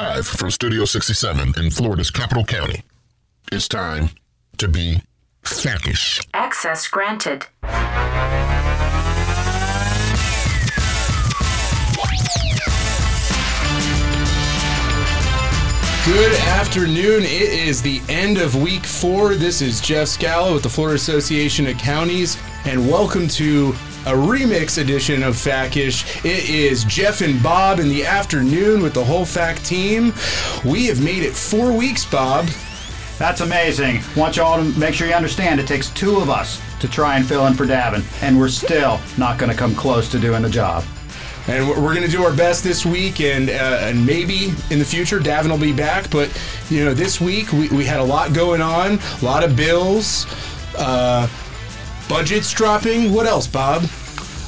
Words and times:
Live 0.00 0.28
from 0.28 0.52
Studio 0.52 0.84
67 0.84 1.54
in 1.56 1.72
Florida's 1.72 2.12
capital 2.12 2.44
county. 2.44 2.84
It's 3.50 3.66
time 3.66 4.10
to 4.58 4.68
be 4.68 5.00
FACish. 5.42 6.24
Access 6.32 6.86
granted. 6.86 7.46
Good 16.04 16.32
afternoon. 16.42 17.24
It 17.24 17.66
is 17.66 17.82
the 17.82 18.00
end 18.08 18.38
of 18.38 18.54
week 18.54 18.86
four. 18.86 19.34
This 19.34 19.60
is 19.60 19.80
Jeff 19.80 20.06
Scala 20.06 20.54
with 20.54 20.62
the 20.62 20.68
Florida 20.68 20.94
Association 20.94 21.66
of 21.66 21.76
Counties, 21.76 22.38
and 22.64 22.88
welcome 22.88 23.26
to 23.30 23.74
a 24.06 24.12
remix 24.12 24.78
edition 24.78 25.22
of 25.22 25.34
FACish. 25.34 26.24
It 26.24 26.48
is 26.48 26.84
Jeff 26.84 27.20
and 27.20 27.42
Bob 27.42 27.80
in 27.80 27.88
the 27.88 28.06
afternoon 28.06 28.82
with 28.82 28.94
the 28.94 29.04
whole 29.04 29.24
FAC 29.24 29.58
team. 29.62 30.14
We 30.64 30.86
have 30.86 31.02
made 31.02 31.22
it 31.22 31.34
four 31.34 31.72
weeks, 31.72 32.04
Bob. 32.04 32.46
That's 33.18 33.40
amazing. 33.40 34.00
Want 34.16 34.36
y'all 34.36 34.62
to 34.62 34.78
make 34.78 34.94
sure 34.94 35.08
you 35.08 35.14
understand 35.14 35.58
it 35.58 35.66
takes 35.66 35.90
two 35.90 36.18
of 36.18 36.30
us 36.30 36.62
to 36.80 36.88
try 36.88 37.16
and 37.16 37.26
fill 37.26 37.46
in 37.48 37.54
for 37.54 37.66
Davin, 37.66 38.04
and 38.22 38.38
we're 38.38 38.48
still 38.48 39.00
not 39.18 39.38
going 39.38 39.50
to 39.50 39.58
come 39.58 39.74
close 39.74 40.08
to 40.10 40.18
doing 40.18 40.42
the 40.42 40.50
job. 40.50 40.84
And 41.48 41.66
we're 41.66 41.80
we're 41.80 41.94
gonna 41.94 42.08
do 42.08 42.24
our 42.24 42.36
best 42.36 42.62
this 42.62 42.84
week, 42.84 43.22
and 43.22 43.48
uh, 43.48 43.78
and 43.80 44.04
maybe 44.04 44.52
in 44.70 44.78
the 44.78 44.84
future 44.84 45.18
Davin 45.18 45.50
will 45.50 45.56
be 45.56 45.72
back. 45.72 46.10
But 46.10 46.30
you 46.68 46.84
know, 46.84 46.92
this 46.92 47.22
week 47.22 47.50
we, 47.52 47.68
we 47.70 47.86
had 47.86 48.00
a 48.00 48.04
lot 48.04 48.34
going 48.34 48.60
on, 48.60 48.98
a 48.98 49.24
lot 49.24 49.42
of 49.42 49.56
bills, 49.56 50.26
uh, 50.76 51.26
budgets 52.08 52.52
dropping. 52.52 53.12
What 53.12 53.26
else, 53.26 53.46
Bob? 53.46 53.84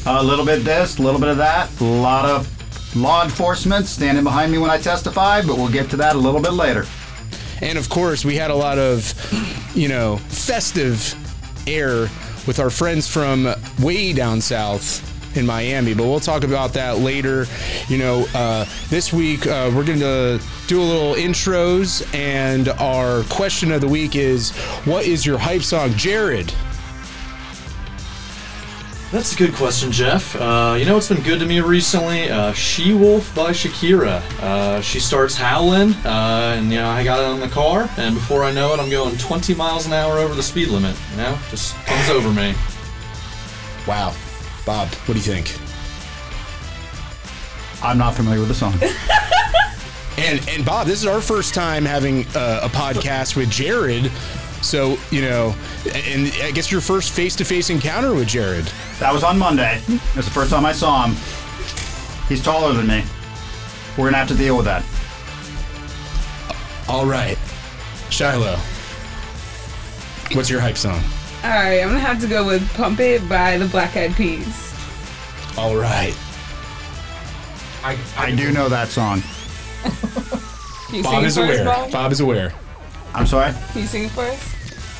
A 0.06 0.22
little 0.22 0.44
bit 0.44 0.58
of 0.58 0.64
this, 0.64 0.98
a 0.98 1.02
little 1.02 1.20
bit 1.20 1.28
of 1.28 1.36
that, 1.36 1.68
a 1.80 1.84
lot 1.84 2.24
of 2.24 2.96
law 2.96 3.22
enforcement 3.22 3.86
standing 3.86 4.24
behind 4.24 4.50
me 4.50 4.58
when 4.58 4.70
I 4.70 4.78
testify, 4.78 5.42
but 5.42 5.56
we'll 5.56 5.70
get 5.70 5.90
to 5.90 5.96
that 5.98 6.16
a 6.16 6.18
little 6.18 6.40
bit 6.40 6.52
later. 6.52 6.86
And 7.60 7.76
of 7.76 7.88
course, 7.90 8.24
we 8.24 8.36
had 8.36 8.50
a 8.50 8.54
lot 8.54 8.78
of, 8.78 9.12
you 9.74 9.88
know, 9.88 10.16
festive 10.16 11.14
air 11.66 12.08
with 12.46 12.58
our 12.58 12.70
friends 12.70 13.06
from 13.06 13.54
way 13.80 14.12
down 14.12 14.40
south 14.40 15.06
in 15.36 15.46
Miami. 15.46 15.94
But 15.94 16.04
we'll 16.04 16.20
talk 16.20 16.42
about 16.42 16.72
that 16.72 16.98
later. 16.98 17.46
You 17.88 17.98
know, 17.98 18.26
uh, 18.34 18.64
this 18.88 19.12
week 19.12 19.46
uh, 19.46 19.70
we're 19.74 19.84
going 19.84 20.00
to 20.00 20.40
do 20.66 20.80
a 20.80 20.82
little 20.82 21.14
intros, 21.14 22.02
and 22.14 22.68
our 22.70 23.22
question 23.24 23.70
of 23.72 23.80
the 23.80 23.88
week 23.88 24.16
is 24.16 24.50
What 24.84 25.04
is 25.04 25.26
your 25.26 25.38
hype 25.38 25.62
song, 25.62 25.92
Jared? 25.94 26.52
That's 29.12 29.32
a 29.34 29.36
good 29.36 29.54
question, 29.54 29.90
Jeff. 29.90 30.36
Uh, 30.36 30.76
you 30.78 30.84
know 30.84 30.94
what's 30.94 31.08
been 31.08 31.20
good 31.22 31.40
to 31.40 31.46
me 31.46 31.60
recently? 31.60 32.30
Uh, 32.30 32.52
She 32.52 32.92
Wolf 32.92 33.34
by 33.34 33.50
Shakira. 33.50 34.20
Uh, 34.40 34.80
she 34.80 35.00
starts 35.00 35.34
howling, 35.34 35.94
uh, 36.04 36.54
and 36.56 36.70
you 36.70 36.78
know 36.78 36.88
I 36.88 37.02
got 37.02 37.18
it 37.18 37.24
on 37.26 37.40
the 37.40 37.48
car, 37.48 37.90
and 37.96 38.14
before 38.14 38.44
I 38.44 38.52
know 38.52 38.72
it, 38.72 38.78
I'm 38.78 38.88
going 38.88 39.18
20 39.18 39.54
miles 39.54 39.86
an 39.86 39.92
hour 39.94 40.18
over 40.18 40.34
the 40.36 40.42
speed 40.44 40.68
limit. 40.68 40.94
You 41.10 41.16
know, 41.16 41.38
just 41.50 41.74
comes 41.86 42.08
over 42.08 42.30
me. 42.32 42.54
Wow. 43.84 44.14
Bob, 44.64 44.86
what 45.06 45.14
do 45.14 45.14
you 45.14 45.20
think? 45.20 45.56
I'm 47.82 47.98
not 47.98 48.14
familiar 48.14 48.38
with 48.38 48.48
the 48.48 48.54
song. 48.54 48.74
And 50.18 50.46
and 50.50 50.66
Bob, 50.66 50.86
this 50.86 51.00
is 51.00 51.06
our 51.06 51.22
first 51.22 51.54
time 51.54 51.82
having 51.86 52.26
uh, 52.34 52.60
a 52.64 52.68
podcast 52.68 53.36
with 53.36 53.48
Jared. 53.48 54.12
So 54.62 54.98
you 55.10 55.22
know, 55.22 55.54
and 55.94 56.32
I 56.42 56.50
guess 56.50 56.70
your 56.70 56.80
first 56.80 57.12
face-to-face 57.12 57.70
encounter 57.70 58.14
with 58.14 58.28
Jared. 58.28 58.66
that 58.98 59.12
was 59.12 59.24
on 59.24 59.38
Monday. 59.38 59.80
It's 59.88 60.26
the 60.26 60.32
first 60.32 60.50
time 60.50 60.64
I 60.66 60.72
saw 60.72 61.06
him. 61.06 61.16
He's 62.28 62.42
taller 62.42 62.72
than 62.74 62.86
me. 62.86 63.02
We're 63.96 64.04
going 64.04 64.12
to 64.12 64.18
have 64.18 64.28
to 64.28 64.34
deal 64.34 64.56
with 64.56 64.66
that. 64.66 64.84
All 66.88 67.06
right, 67.06 67.38
Shiloh. 68.10 68.58
What's 70.32 70.50
your 70.50 70.60
hype 70.60 70.76
song? 70.76 71.00
All 71.42 71.50
right, 71.50 71.80
I'm 71.80 71.88
gonna 71.88 72.00
have 72.00 72.20
to 72.20 72.26
go 72.28 72.46
with 72.46 72.68
"Pump 72.74 73.00
It" 73.00 73.26
by 73.28 73.56
the 73.58 73.66
Black 73.66 73.96
Eyed 73.96 74.14
Peas. 74.14 74.74
All 75.56 75.74
right. 75.74 76.14
I 77.82 77.96
I 78.16 78.30
do 78.34 78.52
know 78.52 78.68
that 78.68 78.88
song. 78.88 79.22
Bob 81.02 81.24
is 81.24 81.36
aware. 81.36 81.64
Bob? 81.64 81.90
Bob 81.90 82.12
is 82.12 82.20
aware. 82.20 82.52
I'm 83.14 83.26
sorry? 83.26 83.52
Can 83.72 83.82
you 83.82 83.86
sing 83.88 84.04
it 84.04 84.10
for 84.10 84.22
us? 84.24 84.49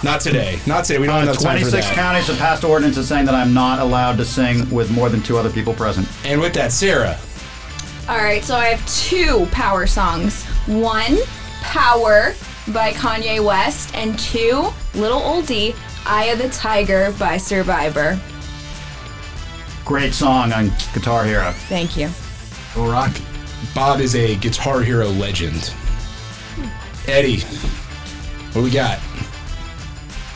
Not 0.03 0.21
today. 0.21 0.59
Not 0.67 0.85
today. 0.85 0.99
We 0.99 1.07
don't 1.07 1.17
Uh, 1.17 1.19
have 1.21 1.29
enough 1.29 1.43
time 1.43 1.59
for 1.59 1.65
26 1.71 1.87
that. 1.87 1.95
counties 1.95 2.27
have 2.29 2.39
passed 2.39 2.65
ordinances 2.65 3.07
saying 3.07 3.27
that 3.27 3.35
I'm 3.35 3.53
not 3.53 3.81
allowed 3.81 4.17
to 4.19 4.25
sing 4.25 4.69
with 4.71 4.91
more 4.91 5.09
than 5.11 5.23
two 5.23 5.37
other 5.37 5.51
people 5.51 5.75
present. 5.75 6.09
And 6.25 6.41
with 6.41 6.55
that, 6.55 6.73
Sarah. 6.73 7.17
All 8.09 8.17
right, 8.17 8.43
so 8.43 8.57
I 8.57 8.67
have 8.67 8.87
two 8.89 9.47
power 9.53 9.87
songs. 9.87 10.45
One, 10.67 11.19
Power 11.63 12.35
by 12.69 12.93
Kanye 12.93 13.45
West, 13.45 13.91
and 13.95 14.19
two, 14.19 14.73
little 14.95 15.21
oldie, 15.21 15.75
Eye 16.07 16.25
of 16.27 16.39
the 16.39 16.49
Tiger 16.49 17.13
by 17.19 17.37
Survivor. 17.37 18.19
Great 19.85 20.15
song 20.15 20.53
on 20.53 20.73
Guitar 20.95 21.25
Hero. 21.25 21.53
Thank 21.69 21.97
you. 21.97 22.09
Rock. 22.75 23.11
Bob 23.75 24.01
is 24.01 24.15
a 24.17 24.37
Guitar 24.37 24.81
Hero 24.81 25.09
legend. 25.09 25.73
Eddie, 27.07 27.41
what 28.53 28.63
we 28.65 28.71
got? 28.71 28.99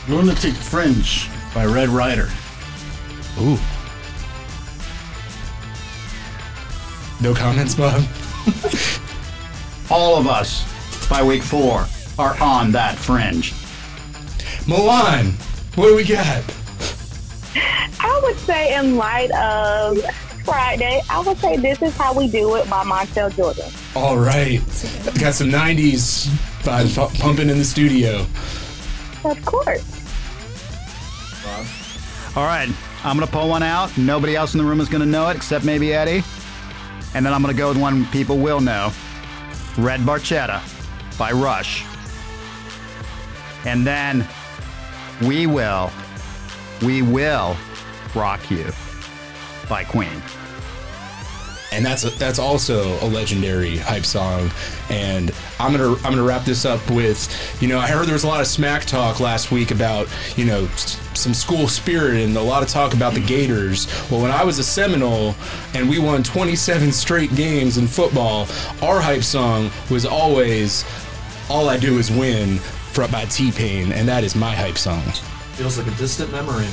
Lunatic 0.07 0.53
Fringe 0.53 1.27
by 1.53 1.65
Red 1.65 1.89
Rider. 1.89 2.29
Ooh. 3.41 3.57
No 7.21 7.33
comments, 7.33 7.73
Bob. 7.73 8.03
All 9.89 10.17
of 10.17 10.27
us, 10.27 10.63
by 11.09 11.23
week 11.23 11.41
four, 11.41 11.87
are 12.19 12.39
on 12.39 12.71
that 12.73 12.95
fringe. 12.97 13.53
Milan, 14.67 15.31
what 15.75 15.87
do 15.87 15.95
we 15.95 16.03
got? 16.03 16.43
I 17.99 18.19
would 18.23 18.37
say, 18.39 18.75
in 18.77 18.97
light 18.97 19.31
of 19.31 19.99
Friday, 20.43 21.01
I 21.09 21.19
would 21.21 21.37
say 21.39 21.57
this 21.57 21.81
is 21.81 21.95
how 21.97 22.13
we 22.13 22.27
do 22.27 22.55
it 22.55 22.69
by 22.69 22.83
Montel 22.83 23.35
Jordan. 23.35 23.71
All 23.95 24.17
right. 24.17 24.59
Got 25.19 25.33
some 25.33 25.49
90s 25.49 26.27
vibes 26.61 27.19
pumping 27.19 27.49
in 27.49 27.57
the 27.57 27.65
studio. 27.65 28.25
Of 29.25 29.43
course. 29.43 30.05
All 32.35 32.45
right, 32.45 32.69
I'm 33.03 33.17
gonna 33.17 33.27
pull 33.31 33.49
one 33.49 33.63
out. 33.63 33.97
Nobody 33.97 34.35
else 34.35 34.53
in 34.53 34.57
the 34.57 34.63
room 34.63 34.79
is 34.79 34.89
gonna 34.89 35.05
know 35.05 35.29
it 35.29 35.35
except 35.35 35.65
maybe 35.65 35.93
Eddie. 35.93 36.23
And 37.13 37.25
then 37.25 37.33
I'm 37.33 37.41
gonna 37.41 37.53
go 37.53 37.69
with 37.69 37.77
one 37.77 38.05
people 38.07 38.37
will 38.37 38.59
know 38.59 38.91
Red 39.77 40.01
Barchetta 40.01 40.61
by 41.17 41.31
Rush. 41.31 41.83
And 43.65 43.85
then 43.87 44.27
We 45.21 45.47
Will, 45.47 45.91
We 46.81 47.01
Will 47.01 47.55
Rock 48.13 48.51
You 48.51 48.71
by 49.67 49.83
Queen. 49.85 50.21
And 51.71 51.85
that's 51.85 52.03
a, 52.05 52.09
that's 52.11 52.39
also 52.39 52.83
a 53.03 53.07
legendary 53.07 53.77
hype 53.77 54.05
song. 54.05 54.49
And 54.89 55.31
I'm 55.59 55.71
gonna 55.71 55.93
I'm 55.97 56.01
gonna 56.13 56.23
wrap 56.23 56.45
this 56.45 56.65
up 56.65 56.79
with 56.91 57.27
you 57.61 57.67
know 57.67 57.79
I 57.79 57.87
heard 57.87 58.05
there 58.05 58.13
was 58.13 58.23
a 58.23 58.27
lot 58.27 58.41
of 58.41 58.47
smack 58.47 58.85
talk 58.85 59.19
last 59.19 59.51
week 59.51 59.71
about 59.71 60.07
you 60.37 60.45
know 60.45 60.65
s- 60.65 60.99
some 61.19 61.33
school 61.33 61.67
spirit 61.67 62.21
and 62.23 62.35
a 62.37 62.41
lot 62.41 62.61
of 62.63 62.69
talk 62.69 62.93
about 62.93 63.13
the 63.13 63.19
Gators. 63.25 63.87
Well, 64.11 64.21
when 64.21 64.31
I 64.31 64.43
was 64.43 64.59
a 64.59 64.63
Seminole 64.63 65.33
and 65.73 65.89
we 65.89 65.97
won 65.99 66.23
27 66.23 66.91
straight 66.91 67.33
games 67.35 67.77
in 67.77 67.87
football, 67.87 68.47
our 68.81 68.99
hype 69.01 69.23
song 69.23 69.71
was 69.89 70.05
always 70.05 70.85
"All 71.49 71.69
I 71.69 71.77
Do 71.77 71.97
Is 71.99 72.11
Win" 72.11 72.59
by 73.11 73.25
T 73.25 73.51
Pain, 73.51 73.91
and 73.91 74.07
that 74.07 74.23
is 74.23 74.35
my 74.37 74.55
hype 74.55 74.77
song. 74.77 75.03
Feels 75.55 75.77
like 75.77 75.87
a 75.87 75.97
distant 75.97 76.31
memory. 76.31 76.65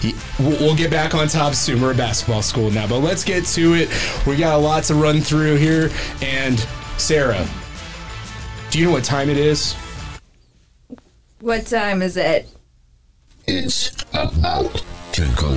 He- 0.00 0.14
We'll 0.38 0.58
we'll 0.58 0.76
get 0.76 0.90
back 0.90 1.14
on 1.14 1.28
top 1.28 1.54
soon. 1.54 1.80
We're 1.80 1.92
a 1.92 1.94
basketball 1.94 2.42
school 2.42 2.70
now, 2.70 2.86
but 2.86 2.98
let's 2.98 3.24
get 3.24 3.44
to 3.46 3.74
it. 3.74 3.88
We 4.26 4.36
got 4.36 4.54
a 4.54 4.58
lot 4.58 4.84
to 4.84 4.94
run 4.94 5.20
through 5.20 5.56
here. 5.56 5.90
And 6.20 6.58
Sarah, 6.98 7.46
do 8.70 8.78
you 8.78 8.84
know 8.86 8.90
what 8.92 9.04
time 9.04 9.30
it 9.30 9.38
is? 9.38 9.74
What 11.40 11.66
time 11.66 12.02
is 12.02 12.16
it? 12.16 12.48
It's 13.46 13.92
about 14.12 14.82
to 15.16 15.26
go 15.28 15.50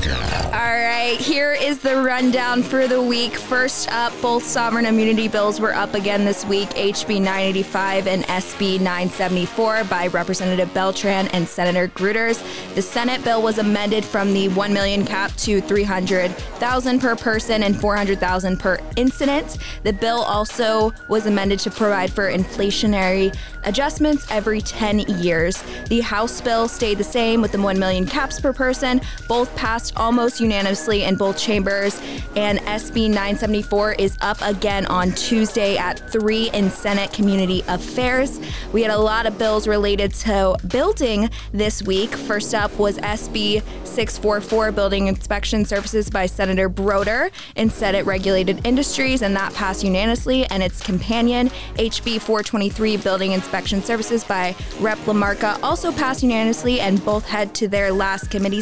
down. 0.00 0.44
All 0.46 0.52
right, 0.52 1.18
here 1.20 1.52
is 1.52 1.80
the 1.80 2.00
rundown 2.00 2.62
for 2.62 2.88
the 2.88 3.02
week. 3.02 3.34
First 3.34 3.92
up, 3.92 4.10
both 4.22 4.42
sovereign 4.42 4.86
immunity 4.86 5.28
bills 5.28 5.60
were 5.60 5.74
up 5.74 5.92
again 5.92 6.24
this 6.24 6.46
week 6.46 6.70
HB 6.70 7.20
985 7.20 8.06
and 8.06 8.24
SB 8.24 8.78
974 8.78 9.84
by 9.84 10.06
Representative 10.06 10.72
Beltran 10.72 11.28
and 11.28 11.46
Senator 11.46 11.88
Gruters. 11.88 12.42
The 12.74 12.80
Senate 12.80 13.22
bill 13.22 13.42
was 13.42 13.58
amended 13.58 14.02
from 14.02 14.32
the 14.32 14.48
1 14.48 14.72
million 14.72 15.04
cap 15.04 15.30
to 15.32 15.60
300,000 15.60 16.98
per 16.98 17.16
person 17.16 17.64
and 17.64 17.78
400,000 17.78 18.58
per 18.58 18.78
incident. 18.96 19.58
The 19.82 19.92
bill 19.92 20.22
also 20.22 20.94
was 21.10 21.26
amended 21.26 21.58
to 21.58 21.70
provide 21.70 22.10
for 22.10 22.32
inflationary 22.32 23.36
adjustments 23.64 24.26
every 24.30 24.62
10 24.62 25.00
years. 25.20 25.62
The 25.88 26.00
House 26.00 26.40
bill 26.40 26.66
stayed 26.66 26.96
the 26.96 27.04
same 27.04 27.42
with 27.42 27.52
the 27.52 27.60
1 27.60 27.78
million 27.78 28.06
caps 28.06 28.40
per 28.40 28.54
person. 28.54 28.85
Both 29.28 29.54
passed 29.56 29.96
almost 29.96 30.40
unanimously 30.40 31.02
in 31.04 31.16
both 31.16 31.36
chambers, 31.36 32.00
and 32.36 32.60
SB 32.60 33.08
974 33.08 33.92
is 33.92 34.16
up 34.20 34.38
again 34.42 34.86
on 34.86 35.10
Tuesday 35.12 35.76
at 35.76 35.98
3 36.10 36.50
in 36.50 36.70
Senate 36.70 37.12
Community 37.12 37.64
Affairs. 37.66 38.38
We 38.72 38.82
had 38.82 38.92
a 38.92 38.98
lot 38.98 39.26
of 39.26 39.38
bills 39.38 39.66
related 39.66 40.14
to 40.14 40.56
building 40.68 41.30
this 41.52 41.82
week. 41.82 42.10
First 42.14 42.54
up 42.54 42.76
was 42.78 42.98
SB 42.98 43.62
644, 43.84 44.72
Building 44.72 45.08
Inspection 45.08 45.64
Services 45.64 46.08
by 46.08 46.26
Senator 46.26 46.68
Brodeur 46.68 47.30
in 47.56 47.70
Senate 47.70 48.06
Regulated 48.06 48.64
Industries, 48.64 49.22
and 49.22 49.34
that 49.34 49.52
passed 49.54 49.82
unanimously. 49.82 50.44
And 50.46 50.62
its 50.62 50.82
companion, 50.82 51.48
HB 51.76 52.20
423, 52.20 52.98
Building 52.98 53.32
Inspection 53.32 53.82
Services 53.82 54.22
by 54.22 54.54
Rep. 54.80 54.98
Lamarca, 55.06 55.58
also 55.62 55.90
passed 55.90 56.22
unanimously, 56.22 56.80
and 56.80 57.04
both 57.04 57.26
head 57.26 57.54
to 57.56 57.68
their 57.68 57.90
last 57.90 58.30
committee 58.30 58.60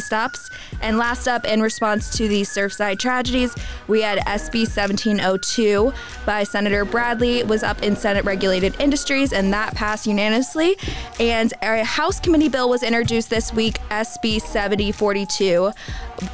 And 0.81 0.97
last 0.97 1.27
up, 1.27 1.45
in 1.45 1.61
response 1.61 2.15
to 2.17 2.27
the 2.27 2.41
Surfside 2.41 2.99
tragedies, 2.99 3.55
we 3.87 4.01
had 4.01 4.19
SB 4.19 4.67
1702 4.67 5.93
by 6.25 6.43
Senator 6.43 6.85
Bradley, 6.85 7.43
was 7.43 7.63
up 7.63 7.81
in 7.83 7.95
Senate 7.95 8.25
Regulated 8.25 8.79
Industries, 8.79 9.33
and 9.33 9.51
that 9.53 9.75
passed 9.75 10.07
unanimously. 10.07 10.77
And 11.19 11.53
a 11.61 11.83
House 11.83 12.19
committee 12.19 12.49
bill 12.49 12.69
was 12.69 12.83
introduced 12.83 13.29
this 13.29 13.53
week, 13.53 13.79
SB 13.89 14.41
7042. 14.41 15.71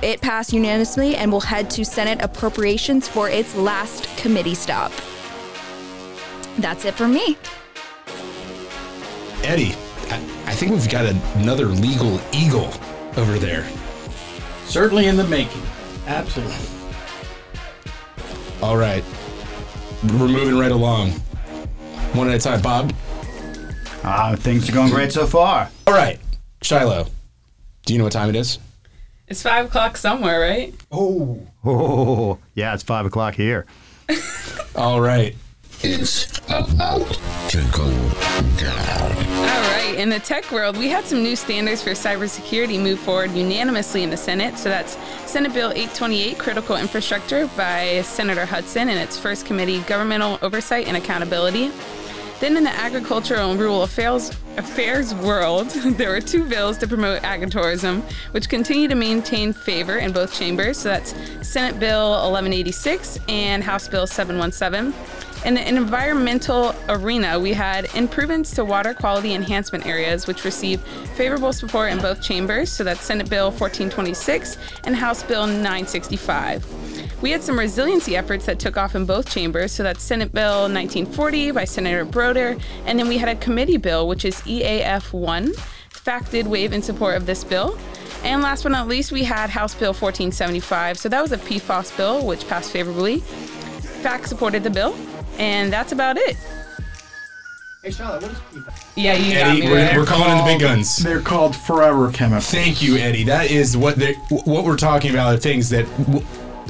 It 0.01 0.21
passed 0.21 0.53
unanimously 0.53 1.15
and 1.15 1.31
will 1.31 1.41
head 1.41 1.69
to 1.71 1.85
Senate 1.85 2.21
Appropriations 2.21 3.07
for 3.07 3.29
its 3.29 3.55
last 3.55 4.05
committee 4.17 4.55
stop. 4.55 4.91
That's 6.57 6.85
it 6.85 6.93
for 6.95 7.07
me. 7.07 7.37
Eddie, 9.43 9.73
I, 10.09 10.17
I 10.45 10.53
think 10.53 10.71
we've 10.71 10.89
got 10.89 11.05
another 11.35 11.65
legal 11.65 12.19
eagle 12.31 12.71
over 13.17 13.37
there. 13.37 13.67
Certainly 14.65 15.07
in 15.07 15.17
the 15.17 15.25
making. 15.25 15.61
Absolutely. 16.07 16.55
All 18.61 18.77
right. 18.77 19.03
We're 20.03 20.27
moving 20.27 20.57
right 20.57 20.71
along. 20.71 21.11
One 22.13 22.27
at 22.29 22.35
a 22.35 22.39
time. 22.39 22.61
Bob? 22.61 22.93
Ah, 24.03 24.35
things 24.37 24.67
are 24.69 24.73
going 24.73 24.89
great 24.89 25.11
so 25.11 25.25
far. 25.27 25.69
All 25.87 25.93
right. 25.93 26.19
Shiloh, 26.61 27.07
do 27.85 27.93
you 27.93 27.97
know 27.99 28.05
what 28.05 28.13
time 28.13 28.29
it 28.29 28.35
is? 28.35 28.59
It's 29.27 29.41
five 29.41 29.65
o'clock 29.67 29.97
somewhere, 29.97 30.41
right? 30.41 30.73
Oh, 30.91 31.39
yeah, 32.53 32.73
it's 32.73 32.83
five 32.83 33.05
o'clock 33.05 33.35
here. 33.35 33.65
All 34.75 34.99
right. 34.99 35.35
It's 35.83 36.37
about 36.47 37.07
to 37.49 37.57
go 37.71 37.89
down. 38.57 39.11
All 39.37 39.71
right. 39.71 39.95
In 39.97 40.09
the 40.09 40.19
tech 40.19 40.51
world, 40.51 40.77
we 40.77 40.89
had 40.89 41.05
some 41.05 41.23
new 41.23 41.35
standards 41.35 41.81
for 41.81 41.91
cybersecurity 41.91 42.79
move 42.79 42.99
forward 42.99 43.31
unanimously 43.31 44.03
in 44.03 44.11
the 44.11 44.17
Senate. 44.17 44.59
So 44.59 44.69
that's 44.69 44.95
Senate 45.25 45.53
Bill 45.53 45.71
828, 45.71 46.37
Critical 46.37 46.75
Infrastructure, 46.75 47.47
by 47.57 48.03
Senator 48.03 48.45
Hutson 48.45 48.83
in 48.83 48.89
its 48.89 49.17
first 49.17 49.47
committee, 49.47 49.79
Governmental 49.81 50.37
Oversight 50.43 50.87
and 50.87 50.95
Accountability. 50.95 51.71
Then 52.39 52.57
in 52.57 52.63
the 52.63 52.71
agricultural 52.71 53.49
and 53.51 53.59
rural 53.59 53.81
affairs, 53.81 54.29
affairs 54.57 55.15
world, 55.15 55.69
there 55.85 56.11
were 56.11 56.21
two 56.21 56.43
bills 56.43 56.77
to 56.79 56.87
promote 56.87 57.23
agritourism, 57.23 58.01
which 58.33 58.49
continue 58.49 58.87
to 58.87 58.95
maintain 58.95 59.51
favor 59.51 59.97
in 59.97 60.11
both 60.11 60.31
chambers. 60.33 60.77
So 60.77 60.89
that's 60.89 61.15
Senate 61.41 61.79
Bill 61.79 62.11
1186 62.11 63.17
and 63.27 63.63
House 63.63 63.87
Bill 63.87 64.05
717. 64.05 64.93
In 65.43 65.55
the 65.55 65.67
environmental 65.67 66.75
arena, 66.87 67.39
we 67.39 67.51
had 67.51 67.87
improvements 67.95 68.51
to 68.51 68.63
water 68.63 68.93
quality 68.93 69.33
enhancement 69.33 69.87
areas, 69.87 70.27
which 70.27 70.45
received 70.45 70.85
favorable 71.15 71.51
support 71.51 71.91
in 71.91 71.97
both 71.97 72.21
chambers. 72.21 72.71
So 72.71 72.83
that's 72.83 73.03
Senate 73.03 73.27
Bill 73.27 73.45
1426 73.45 74.57
and 74.83 74.95
House 74.95 75.23
Bill 75.23 75.47
965. 75.47 77.21
We 77.23 77.31
had 77.31 77.41
some 77.41 77.57
resiliency 77.57 78.15
efforts 78.15 78.45
that 78.45 78.59
took 78.59 78.77
off 78.77 78.93
in 78.93 79.05
both 79.05 79.31
chambers. 79.31 79.71
So 79.71 79.81
that's 79.81 80.03
Senate 80.03 80.31
Bill 80.31 80.69
1940 80.69 81.51
by 81.51 81.65
Senator 81.65 82.05
Brodeur. 82.05 82.55
And 82.85 82.99
then 82.99 83.07
we 83.07 83.17
had 83.17 83.29
a 83.29 83.35
committee 83.35 83.77
bill, 83.77 84.07
which 84.07 84.25
is 84.25 84.35
EAF 84.41 85.11
1. 85.11 85.53
FAC 85.89 86.29
did 86.29 86.45
waive 86.45 86.71
in 86.71 86.83
support 86.83 87.15
of 87.15 87.25
this 87.25 87.43
bill. 87.43 87.79
And 88.23 88.43
last 88.43 88.61
but 88.61 88.71
not 88.71 88.87
least, 88.87 89.11
we 89.11 89.23
had 89.23 89.49
House 89.49 89.73
Bill 89.73 89.93
1475. 89.93 90.99
So 90.99 91.09
that 91.09 91.21
was 91.21 91.31
a 91.31 91.37
PFOS 91.37 91.97
bill, 91.97 92.25
which 92.27 92.47
passed 92.47 92.71
favorably. 92.71 93.21
FAC 94.01 94.27
supported 94.27 94.63
the 94.63 94.69
bill. 94.69 94.95
And 95.37 95.71
that's 95.71 95.91
about 95.91 96.17
it. 96.17 96.37
Hey, 97.83 97.89
Charlotte, 97.91 98.21
what 98.21 98.31
is 98.31 98.37
PFAS? 98.37 98.91
Yeah, 98.95 99.13
you 99.15 99.33
got 99.33 99.47
Eddie, 99.47 99.61
me 99.61 99.67
we're, 99.69 99.75
there. 99.75 99.99
we're 99.99 100.05
calling 100.05 100.29
in 100.31 100.37
the 100.37 100.43
big 100.43 100.59
guns. 100.59 100.97
They're 100.97 101.21
called 101.21 101.55
forever 101.55 102.11
chemicals. 102.11 102.51
Thank 102.51 102.81
you, 102.81 102.97
Eddie. 102.97 103.23
That 103.23 103.49
is 103.49 103.75
what 103.75 103.95
they 103.95 104.13
what 104.29 104.65
we're 104.65 104.77
talking 104.77 105.11
about. 105.11 105.33
Are 105.33 105.37
things 105.37 105.69
that 105.69 105.85
w- 105.97 106.23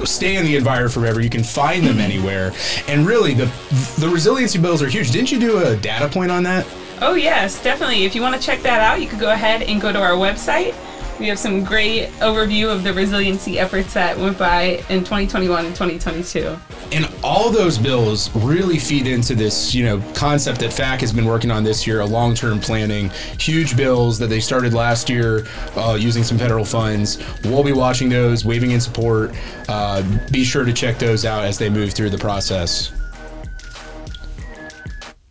stay 0.05 0.37
in 0.37 0.45
the 0.45 0.55
environment 0.55 0.93
forever. 0.93 1.19
You 1.19 1.29
can 1.29 1.43
find 1.43 1.85
them 1.85 1.99
anywhere, 1.99 2.53
and 2.87 3.05
really 3.05 3.33
the 3.33 3.51
the 3.99 4.07
resiliency 4.07 4.57
bills 4.57 4.81
are 4.81 4.87
huge. 4.87 5.11
Didn't 5.11 5.33
you 5.33 5.39
do 5.39 5.57
a 5.57 5.75
data 5.75 6.07
point 6.07 6.31
on 6.31 6.43
that? 6.43 6.65
Oh, 7.01 7.15
yes, 7.15 7.61
definitely. 7.63 8.05
If 8.05 8.13
you 8.15 8.21
want 8.21 8.35
to 8.35 8.41
check 8.41 8.61
that 8.61 8.79
out, 8.79 9.01
you 9.01 9.07
could 9.07 9.19
go 9.19 9.31
ahead 9.31 9.63
and 9.63 9.81
go 9.81 9.91
to 9.91 9.99
our 9.99 10.11
website. 10.11 10.75
We 11.21 11.27
have 11.27 11.37
some 11.37 11.63
great 11.63 12.07
overview 12.13 12.73
of 12.73 12.83
the 12.83 12.91
resiliency 12.93 13.59
efforts 13.59 13.93
that 13.93 14.17
went 14.17 14.39
by 14.39 14.83
in 14.89 15.01
2021 15.01 15.67
and 15.67 15.75
2022. 15.75 16.57
And 16.91 17.07
all 17.23 17.51
those 17.51 17.77
bills 17.77 18.35
really 18.37 18.79
feed 18.79 19.05
into 19.05 19.35
this, 19.35 19.75
you 19.75 19.85
know, 19.85 20.01
concept 20.15 20.61
that 20.61 20.73
FAC 20.73 21.01
has 21.01 21.13
been 21.13 21.25
working 21.25 21.51
on 21.51 21.63
this 21.63 21.85
year, 21.85 21.99
a 21.99 22.05
long-term 22.07 22.59
planning, 22.59 23.11
huge 23.37 23.77
bills 23.77 24.17
that 24.17 24.31
they 24.31 24.39
started 24.39 24.73
last 24.73 25.11
year 25.11 25.45
uh, 25.77 25.95
using 25.97 26.23
some 26.23 26.39
federal 26.39 26.65
funds. 26.65 27.19
We'll 27.43 27.63
be 27.63 27.71
watching 27.71 28.09
those, 28.09 28.43
waving 28.43 28.71
in 28.71 28.81
support. 28.81 29.31
Uh, 29.69 30.01
be 30.31 30.43
sure 30.43 30.65
to 30.65 30.73
check 30.73 30.97
those 30.97 31.23
out 31.23 31.45
as 31.45 31.59
they 31.59 31.69
move 31.69 31.93
through 31.93 32.09
the 32.09 32.17
process. 32.17 32.91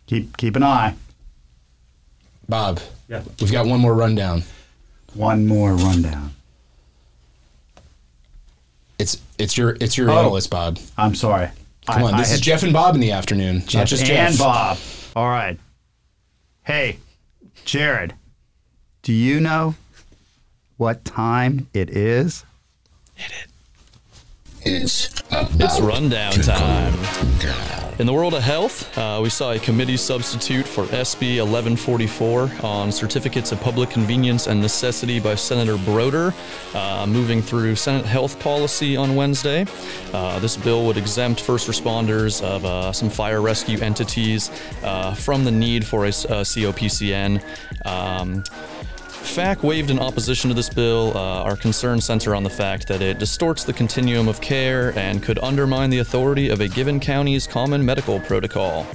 Keep 0.07 0.37
keep 0.37 0.55
an 0.55 0.63
eye. 0.63 0.95
Bob, 2.47 2.79
Yeah. 3.09 3.23
we've 3.41 3.51
got 3.51 3.65
one 3.65 3.81
more 3.81 3.93
rundown. 3.93 4.43
One 5.13 5.47
more 5.47 5.73
rundown. 5.73 6.33
It's 8.99 9.17
it's 9.37 9.57
your 9.57 9.75
it's 9.81 9.97
your 9.97 10.09
Oh. 10.11 10.19
analyst, 10.19 10.49
Bob. 10.49 10.79
I'm 10.97 11.15
sorry. 11.15 11.49
Come 11.87 12.03
I- 12.03 12.07
on, 12.07 12.13
I 12.13 12.17
this 12.19 12.31
is 12.31 12.39
Jeff 12.39 12.63
and 12.63 12.71
Bob 12.71 12.95
in 12.95 13.01
the 13.01 13.11
afternoon, 13.11 13.63
not 13.73 13.87
just 13.87 14.05
Jeff. 14.05 14.29
and 14.29 14.37
Bob. 14.37 14.77
All 15.15 15.27
right. 15.27 15.59
Hey, 16.63 16.97
Jared, 17.65 18.13
do 19.01 19.11
you 19.11 19.39
know 19.39 19.75
what 20.77 21.03
time 21.03 21.67
it 21.73 21.89
is? 21.89 22.45
It's 24.63 25.09
about 25.31 25.49
It's 25.59 25.79
rundown 25.79 26.33
to 26.33 26.43
time. 26.43 26.93
In 27.99 28.07
the 28.07 28.13
world 28.13 28.33
of 28.33 28.41
health, 28.41 28.97
uh, 28.97 29.19
we 29.21 29.29
saw 29.29 29.51
a 29.51 29.59
committee 29.59 29.97
substitute 29.97 30.67
for 30.67 30.85
SB 30.85 31.39
1144 31.39 32.51
on 32.63 32.91
certificates 32.91 33.51
of 33.51 33.59
public 33.61 33.89
convenience 33.89 34.47
and 34.47 34.59
necessity 34.59 35.19
by 35.19 35.35
Senator 35.35 35.77
Brodeur, 35.77 36.33
uh, 36.73 37.05
moving 37.07 37.41
through 37.41 37.75
Senate 37.75 38.05
health 38.05 38.39
policy 38.39 38.95
on 38.95 39.15
Wednesday. 39.15 39.65
Uh, 40.13 40.39
this 40.39 40.57
bill 40.57 40.85
would 40.85 40.97
exempt 40.97 41.41
first 41.41 41.67
responders 41.67 42.41
of 42.41 42.65
uh, 42.65 42.91
some 42.91 43.09
fire 43.09 43.41
rescue 43.41 43.79
entities 43.79 44.49
uh, 44.83 45.13
from 45.13 45.43
the 45.43 45.51
need 45.51 45.85
for 45.85 46.05
a 46.05 46.09
COPCN. 46.09 47.43
Um, 47.85 48.43
FAC 49.23 49.63
waived 49.63 49.89
in 49.89 49.99
opposition 49.99 50.49
to 50.49 50.53
this 50.53 50.69
bill. 50.69 51.15
Uh, 51.15 51.43
our 51.43 51.55
concerns 51.55 52.03
center 52.03 52.35
on 52.35 52.43
the 52.43 52.49
fact 52.49 52.87
that 52.87 53.01
it 53.01 53.17
distorts 53.17 53.63
the 53.63 53.71
continuum 53.71 54.27
of 54.27 54.41
care 54.41 54.97
and 54.97 55.23
could 55.23 55.39
undermine 55.39 55.89
the 55.89 55.99
authority 55.99 56.49
of 56.49 56.59
a 56.59 56.67
given 56.67 56.99
county's 56.99 57.47
common 57.47 57.85
medical 57.85 58.19
protocol. 58.19 58.85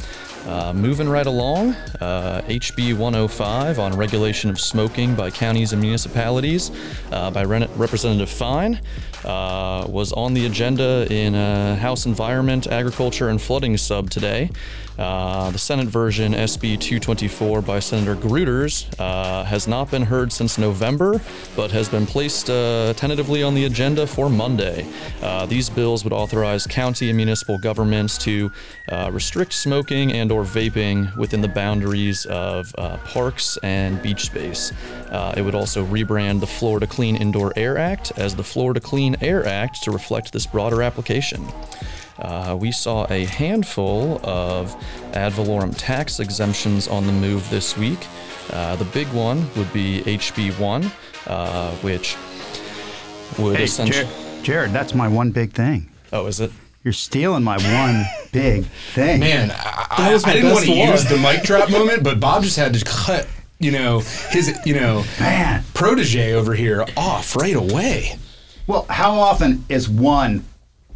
Uh, 0.47 0.73
moving 0.73 1.09
right 1.09 1.27
along, 1.27 1.71
uh, 2.01 2.41
HB 2.47 2.97
105 2.97 3.79
on 3.81 3.97
regulation 3.97 4.49
of 4.49 4.61
smoking 4.61 5.15
by 5.15 5.31
counties 5.31 5.73
and 5.73 5.83
municipalities 5.83 6.71
uh, 7.11 7.31
by 7.31 7.43
Ren- 7.45 7.69
Representative 7.75 8.31
Fine 8.31 8.81
uh, 9.25 9.87
was 9.89 10.13
on 10.13 10.35
the 10.35 10.47
agenda 10.47 11.07
in 11.11 11.35
House 11.79 12.07
Environment, 12.07 12.67
Agriculture, 12.69 13.29
and 13.31 13.43
Flooding 13.43 13.77
sub 13.77 14.09
today. 14.09 14.51
Uh, 14.99 15.51
the 15.51 15.59
Senate 15.59 15.89
version, 15.89 16.33
SB 16.33 16.81
224 16.81 17.61
by 17.63 17.79
Senator 17.79 18.17
Gruters, 18.17 18.87
uh, 18.99 19.45
has 19.45 19.69
not 19.69 19.91
been 19.91 20.03
heard 20.03 20.33
since 20.33 20.59
November, 20.59 21.21
but 21.55 21.71
has 21.71 21.89
been 21.89 22.07
placed 22.07 22.49
uh, 22.49 22.95
tentatively 22.95 23.43
on 23.43 23.55
the 23.55 23.67
agenda 23.67 24.07
for 24.07 24.31
Monday. 24.31 24.87
Uh, 25.23 25.45
these 25.47 25.69
bills 25.69 26.03
would 26.05 26.13
authorize 26.13 26.67
county 26.67 27.11
and 27.11 27.17
municipal 27.17 27.59
governments 27.59 28.17
to 28.19 28.51
uh, 28.89 29.11
restrict 29.13 29.53
smoking 29.53 30.13
and/or 30.13 30.45
vaping 30.45 31.15
within 31.17 31.41
the 31.41 31.49
boundaries 31.49 32.25
of 32.27 32.73
parks 33.05 33.59
and 33.63 34.01
beach 34.03 34.27
space. 34.27 34.73
It 35.37 35.43
would 35.43 35.55
also 35.55 35.85
rebrand 35.85 36.41
the 36.41 36.47
Florida 36.47 36.87
Clean 36.87 37.17
Indoor 37.17 37.53
Air 37.57 37.77
Act 37.77 38.13
as 38.17 38.35
the 38.35 38.45
Florida 38.45 38.81
Clean 38.81 39.17
Air 39.21 39.47
Act 39.47 39.83
to 39.83 39.91
reflect 39.91 40.33
this 40.33 40.47
broader 40.47 40.83
application. 40.83 41.47
Uh, 42.19 42.57
we 42.59 42.73
saw 42.73 43.07
a 43.11 43.25
handful 43.27 44.21
of 44.25 44.75
ad 45.15 45.33
valorem 45.33 45.73
tax 45.77 46.19
exemptions 46.21 46.89
on 46.89 47.07
the 47.07 47.13
move 47.13 47.49
this 47.51 47.77
week. 47.77 47.99
Uh, 48.53 48.77
the 48.77 48.85
big 48.87 49.07
one 49.09 49.47
would 49.57 49.71
be 49.73 50.03
HB1, 50.03 50.91
uh, 51.27 51.71
which 51.83 52.17
would 53.39 53.57
Hey, 53.57 53.65
essentially. 53.65 54.07
Jared, 54.07 54.45
Jared, 54.45 54.73
that's 54.73 54.95
my 54.95 55.09
one 55.09 55.31
big 55.31 55.53
thing. 55.53 55.91
Oh, 56.13 56.27
is 56.27 56.41
it? 56.41 56.53
You're 56.85 56.93
stealing 56.93 57.43
my 57.43 57.57
one 57.57 58.05
big 58.33 58.65
thing. 58.95 59.21
Man, 59.21 59.51
I, 59.51 59.95
That 59.99 60.13
was 60.13 60.25
I, 60.25 60.31
I 60.31 60.33
didn't 60.35 60.53
want 60.53 60.65
to 60.67 60.71
one. 60.71 60.89
use 60.91 61.05
the 61.05 61.19
mic 61.19 61.43
drop 61.43 61.69
moment, 61.71 62.03
but 62.05 62.21
Bob 62.21 62.45
just 62.45 62.57
had 62.57 62.73
to 62.75 62.85
cut, 62.85 63.27
you 63.59 63.73
know, 63.73 63.99
his, 64.31 64.57
you 64.65 64.75
know, 64.75 65.05
Man. 65.19 65.65
protege 65.75 66.33
over 66.33 66.55
here 66.55 66.87
off 66.97 67.35
right 67.37 67.57
away. 67.57 68.17
Well, 68.69 68.87
how 68.89 69.19
often 69.19 69.65
is 69.69 69.89
one 69.89 70.45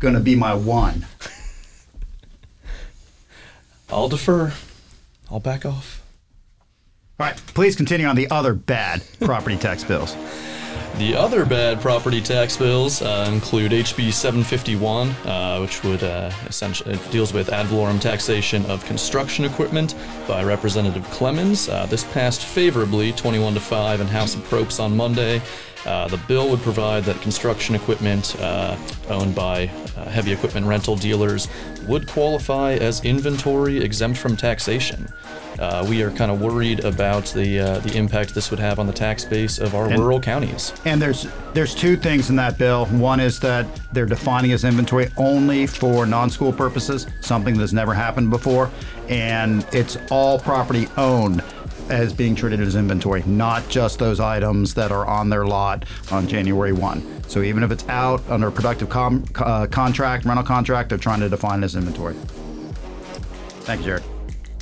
going 0.01 0.15
to 0.15 0.21
be 0.21 0.35
my 0.35 0.55
one? 0.55 1.07
I'll 3.89 4.09
defer. 4.09 4.53
I'll 5.31 5.41
back 5.41 5.65
off. 5.65 6.03
All 7.19 7.27
right, 7.27 7.37
please 7.55 7.77
continue 7.77 8.07
on 8.07 8.17
the 8.17 8.31
other 8.31 8.55
bad 8.55 9.03
property 9.21 9.57
tax 9.57 9.85
bills. 9.85 10.17
The 10.97 11.15
other 11.15 11.47
bad 11.47 11.81
property 11.81 12.21
tax 12.21 12.59
bills 12.59 13.01
uh, 13.01 13.27
include 13.33 13.73
HB 13.73 14.13
751, 14.13 15.09
uh, 15.09 15.59
which 15.61 15.83
would 15.83 16.03
uh, 16.03 16.31
essentially 16.47 16.99
deals 17.11 17.33
with 17.33 17.49
ad 17.49 17.67
valorem 17.67 17.99
taxation 17.99 18.67
of 18.67 18.85
construction 18.85 19.47
equipment 19.47 19.95
by 20.29 20.45
Representative 20.45 21.03
Clemons. 21.05 21.73
Uh, 21.73 21.87
this 21.87 22.05
passed 22.13 22.45
favorably, 22.45 23.13
21 23.13 23.55
to 23.55 23.61
5, 23.61 24.01
in 24.03 24.09
House 24.09 24.35
Approps 24.35 24.79
on 24.79 24.95
Monday. 24.95 25.41
Uh, 25.87 26.09
the 26.09 26.19
bill 26.29 26.49
would 26.51 26.61
provide 26.61 27.05
that 27.05 27.21
construction 27.23 27.75
equipment 27.75 28.37
uh, 28.41 28.77
owned 29.09 29.35
by 29.35 29.67
uh, 29.97 30.05
heavy 30.05 30.33
equipment 30.33 30.67
rental 30.67 30.97
dealers 30.97 31.49
would 31.87 32.07
qualify 32.07 32.73
as 32.75 33.05
inventory 33.05 33.79
exempt 33.79 34.19
from 34.19 34.37
taxation. 34.37 35.09
Uh, 35.59 35.85
we 35.89 36.03
are 36.03 36.11
kind 36.13 36.31
of 36.31 36.41
worried 36.41 36.85
about 36.85 37.25
the 37.27 37.59
uh, 37.59 37.79
the 37.81 37.95
impact 37.97 38.35
this 38.35 38.51
would 38.51 38.61
have 38.61 38.79
on 38.79 38.87
the 38.87 38.93
tax 38.93 39.25
base 39.25 39.59
of 39.59 39.75
our 39.75 39.87
And- 39.89 39.99
rural 39.99 40.21
counties. 40.21 40.73
And 40.87 41.01
there's 41.03 41.27
there's 41.53 41.75
two 41.75 41.97
things 41.97 42.31
in 42.31 42.37
that 42.37 42.57
bill. 42.57 42.87
One 42.87 43.21
is 43.21 43.41
that 43.41 43.67
they're 43.93 44.07
defining 44.07 44.53
as 44.53 44.65
inventory 44.65 45.11
only 45.17 45.67
for 45.67 46.07
non-school 46.07 46.53
purposes, 46.53 47.07
something 47.21 47.59
that's 47.59 47.73
never 47.73 47.93
happened 47.93 48.31
before, 48.31 48.71
and 49.09 49.67
it's 49.73 49.99
all 50.11 50.39
property 50.39 50.89
owned 50.97 51.43
as 51.91 52.13
being 52.13 52.35
treated 52.35 52.61
as 52.61 52.77
inventory, 52.77 53.23
not 53.27 53.69
just 53.69 53.99
those 53.99 54.21
items 54.21 54.75
that 54.75 54.93
are 54.93 55.07
on 55.07 55.29
their 55.29 55.47
lot 55.47 55.85
on 56.11 56.27
January 56.27 56.73
1. 56.73 57.25
So 57.29 57.43
even 57.43 57.63
if 57.63 57.71
it's 57.71 57.87
out 57.89 58.23
under 58.29 58.49
a 58.49 58.53
productive 58.53 58.89
com- 58.89 59.25
uh, 59.37 59.67
contract, 59.67 60.25
rental 60.25 60.45
contract, 60.45 60.89
they're 60.89 60.99
trying 60.99 61.21
to 61.21 61.29
define 61.29 61.63
it 61.63 61.65
as 61.65 61.77
inventory. 61.77 62.15
Thank 63.65 63.81
you, 63.81 63.87
Jared. 63.87 64.05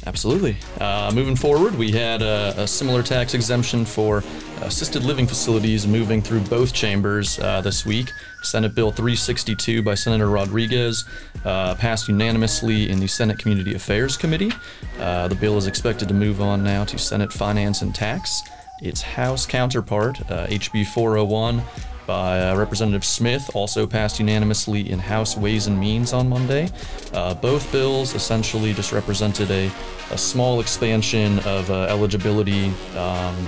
Absolutely. 0.08 0.56
Uh, 0.80 1.12
moving 1.14 1.36
forward, 1.36 1.74
we 1.74 1.92
had 1.92 2.22
a, 2.22 2.54
a 2.56 2.66
similar 2.66 3.02
tax 3.02 3.34
exemption 3.34 3.84
for 3.84 4.24
assisted 4.62 5.04
living 5.04 5.26
facilities 5.26 5.86
moving 5.86 6.22
through 6.22 6.40
both 6.40 6.72
chambers 6.72 7.38
uh, 7.40 7.60
this 7.60 7.84
week. 7.84 8.10
Senate 8.42 8.74
Bill 8.74 8.90
362 8.90 9.82
by 9.82 9.94
Senator 9.94 10.30
Rodriguez 10.30 11.04
uh, 11.44 11.74
passed 11.74 12.08
unanimously 12.08 12.88
in 12.88 12.98
the 13.00 13.06
Senate 13.06 13.38
Community 13.38 13.74
Affairs 13.74 14.16
Committee. 14.16 14.50
Uh, 14.98 15.28
the 15.28 15.34
bill 15.34 15.58
is 15.58 15.66
expected 15.66 16.08
to 16.08 16.14
move 16.14 16.40
on 16.40 16.64
now 16.64 16.84
to 16.84 16.96
Senate 16.96 17.30
Finance 17.30 17.82
and 17.82 17.94
Tax. 17.94 18.40
Its 18.80 19.02
House 19.02 19.44
counterpart, 19.44 20.18
uh, 20.30 20.46
HB 20.46 20.86
401, 20.86 21.62
by 22.08 22.40
uh, 22.40 22.56
Representative 22.56 23.04
Smith, 23.04 23.50
also 23.54 23.86
passed 23.86 24.18
unanimously 24.18 24.90
in 24.90 24.98
House 24.98 25.36
Ways 25.36 25.66
and 25.66 25.78
Means 25.78 26.14
on 26.14 26.26
Monday. 26.26 26.70
Uh, 27.12 27.34
both 27.34 27.70
bills 27.70 28.14
essentially 28.14 28.72
just 28.72 28.92
represented 28.92 29.50
a, 29.50 29.70
a 30.10 30.16
small 30.16 30.58
expansion 30.60 31.38
of 31.40 31.70
uh, 31.70 31.82
eligibility 31.82 32.72
um, 32.96 33.46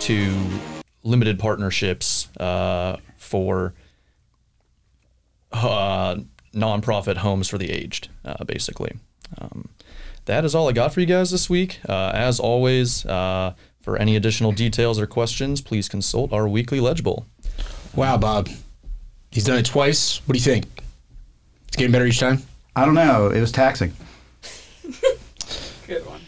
to 0.00 0.34
limited 1.04 1.38
partnerships 1.38 2.28
uh, 2.38 2.96
for 3.18 3.72
uh, 5.52 6.16
nonprofit 6.52 7.18
homes 7.18 7.48
for 7.48 7.56
the 7.56 7.70
aged, 7.70 8.08
uh, 8.24 8.42
basically. 8.42 8.96
Um, 9.38 9.68
that 10.24 10.44
is 10.44 10.56
all 10.56 10.68
I 10.68 10.72
got 10.72 10.92
for 10.92 10.98
you 10.98 11.06
guys 11.06 11.30
this 11.30 11.48
week. 11.48 11.78
As 11.88 12.40
always, 12.40 13.02
for 13.02 13.96
any 13.96 14.16
additional 14.16 14.50
details 14.50 14.98
or 14.98 15.06
questions, 15.06 15.60
please 15.60 15.88
consult 15.88 16.32
our 16.32 16.48
weekly 16.48 16.80
legible. 16.80 17.24
Wow, 17.96 18.18
Bob. 18.18 18.48
He's 19.30 19.44
done 19.44 19.58
it 19.58 19.66
twice. 19.66 20.18
What 20.26 20.34
do 20.34 20.38
you 20.38 20.44
think? 20.44 20.66
It's 21.68 21.76
getting 21.76 21.92
better 21.92 22.06
each 22.06 22.20
time? 22.20 22.42
I 22.74 22.84
don't 22.84 22.94
know. 22.94 23.28
It 23.30 23.40
was 23.40 23.52
taxing. 23.52 23.92
Good 25.86 26.04
one. 26.06 26.20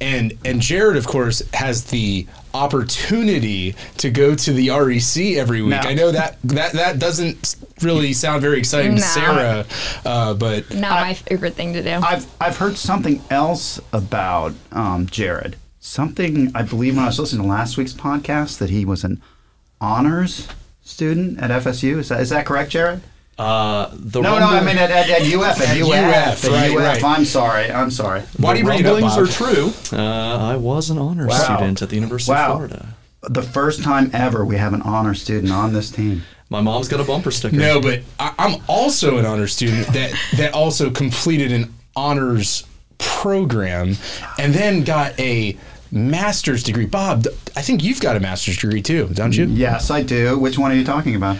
And 0.00 0.34
and 0.44 0.60
Jared, 0.60 0.96
of 0.96 1.06
course, 1.06 1.42
has 1.54 1.84
the 1.84 2.26
opportunity 2.52 3.74
to 3.98 4.10
go 4.10 4.34
to 4.34 4.52
the 4.52 4.68
REC 4.70 5.36
every 5.38 5.62
week. 5.62 5.70
No. 5.70 5.78
I 5.78 5.94
know 5.94 6.10
that 6.10 6.36
that 6.44 6.72
that 6.72 6.98
doesn't 6.98 7.56
really 7.80 8.12
sound 8.12 8.42
very 8.42 8.58
exciting 8.58 8.96
to 8.96 9.00
Sarah, 9.00 9.64
uh, 10.04 10.34
but 10.34 10.74
Not 10.74 11.00
my 11.00 11.14
favorite 11.14 11.54
thing 11.54 11.72
to 11.74 11.82
do. 11.82 11.90
I've 11.90 12.26
I've 12.40 12.56
heard 12.58 12.76
something 12.76 13.22
else 13.30 13.80
about 13.92 14.52
um, 14.72 15.06
Jared. 15.06 15.56
Something 15.80 16.50
I 16.54 16.62
believe 16.62 16.96
when 16.96 17.04
I 17.04 17.08
was 17.08 17.18
listening 17.18 17.42
to 17.42 17.48
last 17.48 17.76
week's 17.76 17.92
podcast 17.94 18.58
that 18.58 18.70
he 18.70 18.84
was 18.84 19.04
an 19.04 19.22
honors 19.84 20.48
student 20.82 21.38
at 21.40 21.50
FSU. 21.62 21.98
Is 21.98 22.08
that 22.08 22.20
is 22.20 22.30
that 22.30 22.46
correct, 22.46 22.70
Jared? 22.70 23.02
Uh, 23.36 23.90
the 23.92 24.20
No, 24.22 24.38
no, 24.38 24.46
I 24.46 24.60
mean 24.64 24.78
at, 24.78 24.90
at, 24.92 25.10
at 25.10 25.22
UF. 25.22 25.60
At, 25.60 25.68
At 25.70 25.76
UF. 25.80 25.88
UF, 25.88 26.44
at 26.44 26.50
right, 26.50 26.70
UF. 26.70 26.76
right. 26.78 27.04
I'm 27.04 27.24
sorry. 27.24 27.70
I'm 27.70 27.90
sorry. 27.90 28.20
why 28.38 28.52
do 28.54 28.60
you 28.60 28.64
bring 28.64 28.78
it 28.80 28.86
up, 28.86 28.92
rumblings 29.02 29.18
are 29.18 29.26
true. 29.26 29.72
Uh, 29.92 30.52
I 30.52 30.56
was 30.56 30.88
an 30.90 30.98
honors 30.98 31.28
Wow. 31.28 31.56
student 31.56 31.82
at 31.82 31.88
the 31.88 31.96
University 31.96 32.32
Wow. 32.32 32.52
of 32.52 32.56
Florida. 32.58 32.86
The 33.28 33.42
first 33.42 33.82
time 33.82 34.10
ever 34.12 34.44
we 34.44 34.56
have 34.56 34.72
an 34.72 34.82
honor 34.82 35.14
student 35.14 35.52
on 35.52 35.72
this 35.72 35.90
team. 35.90 36.22
My 36.50 36.60
mom's 36.60 36.86
got 36.88 37.00
a 37.00 37.04
bumper 37.04 37.30
sticker. 37.32 37.56
No, 37.56 37.80
but 37.80 38.02
I, 38.20 38.34
I'm 38.38 38.62
also 38.68 39.18
an 39.18 39.26
honors 39.26 39.52
student 39.54 39.88
that 39.88 40.12
that 40.36 40.52
also 40.54 40.90
completed 40.90 41.50
an 41.50 41.74
honors 41.96 42.64
program 42.98 43.96
and 44.38 44.54
then 44.54 44.84
got 44.84 45.18
a 45.18 45.56
master's 45.94 46.62
degree. 46.62 46.86
Bob, 46.86 47.26
I 47.56 47.62
think 47.62 47.82
you've 47.82 48.00
got 48.00 48.16
a 48.16 48.20
master's 48.20 48.56
degree 48.56 48.82
too, 48.82 49.08
don't 49.12 49.34
you? 49.36 49.46
Yes, 49.46 49.90
I 49.90 50.02
do. 50.02 50.38
Which 50.38 50.58
one 50.58 50.72
are 50.72 50.74
you 50.74 50.84
talking 50.84 51.14
about? 51.14 51.38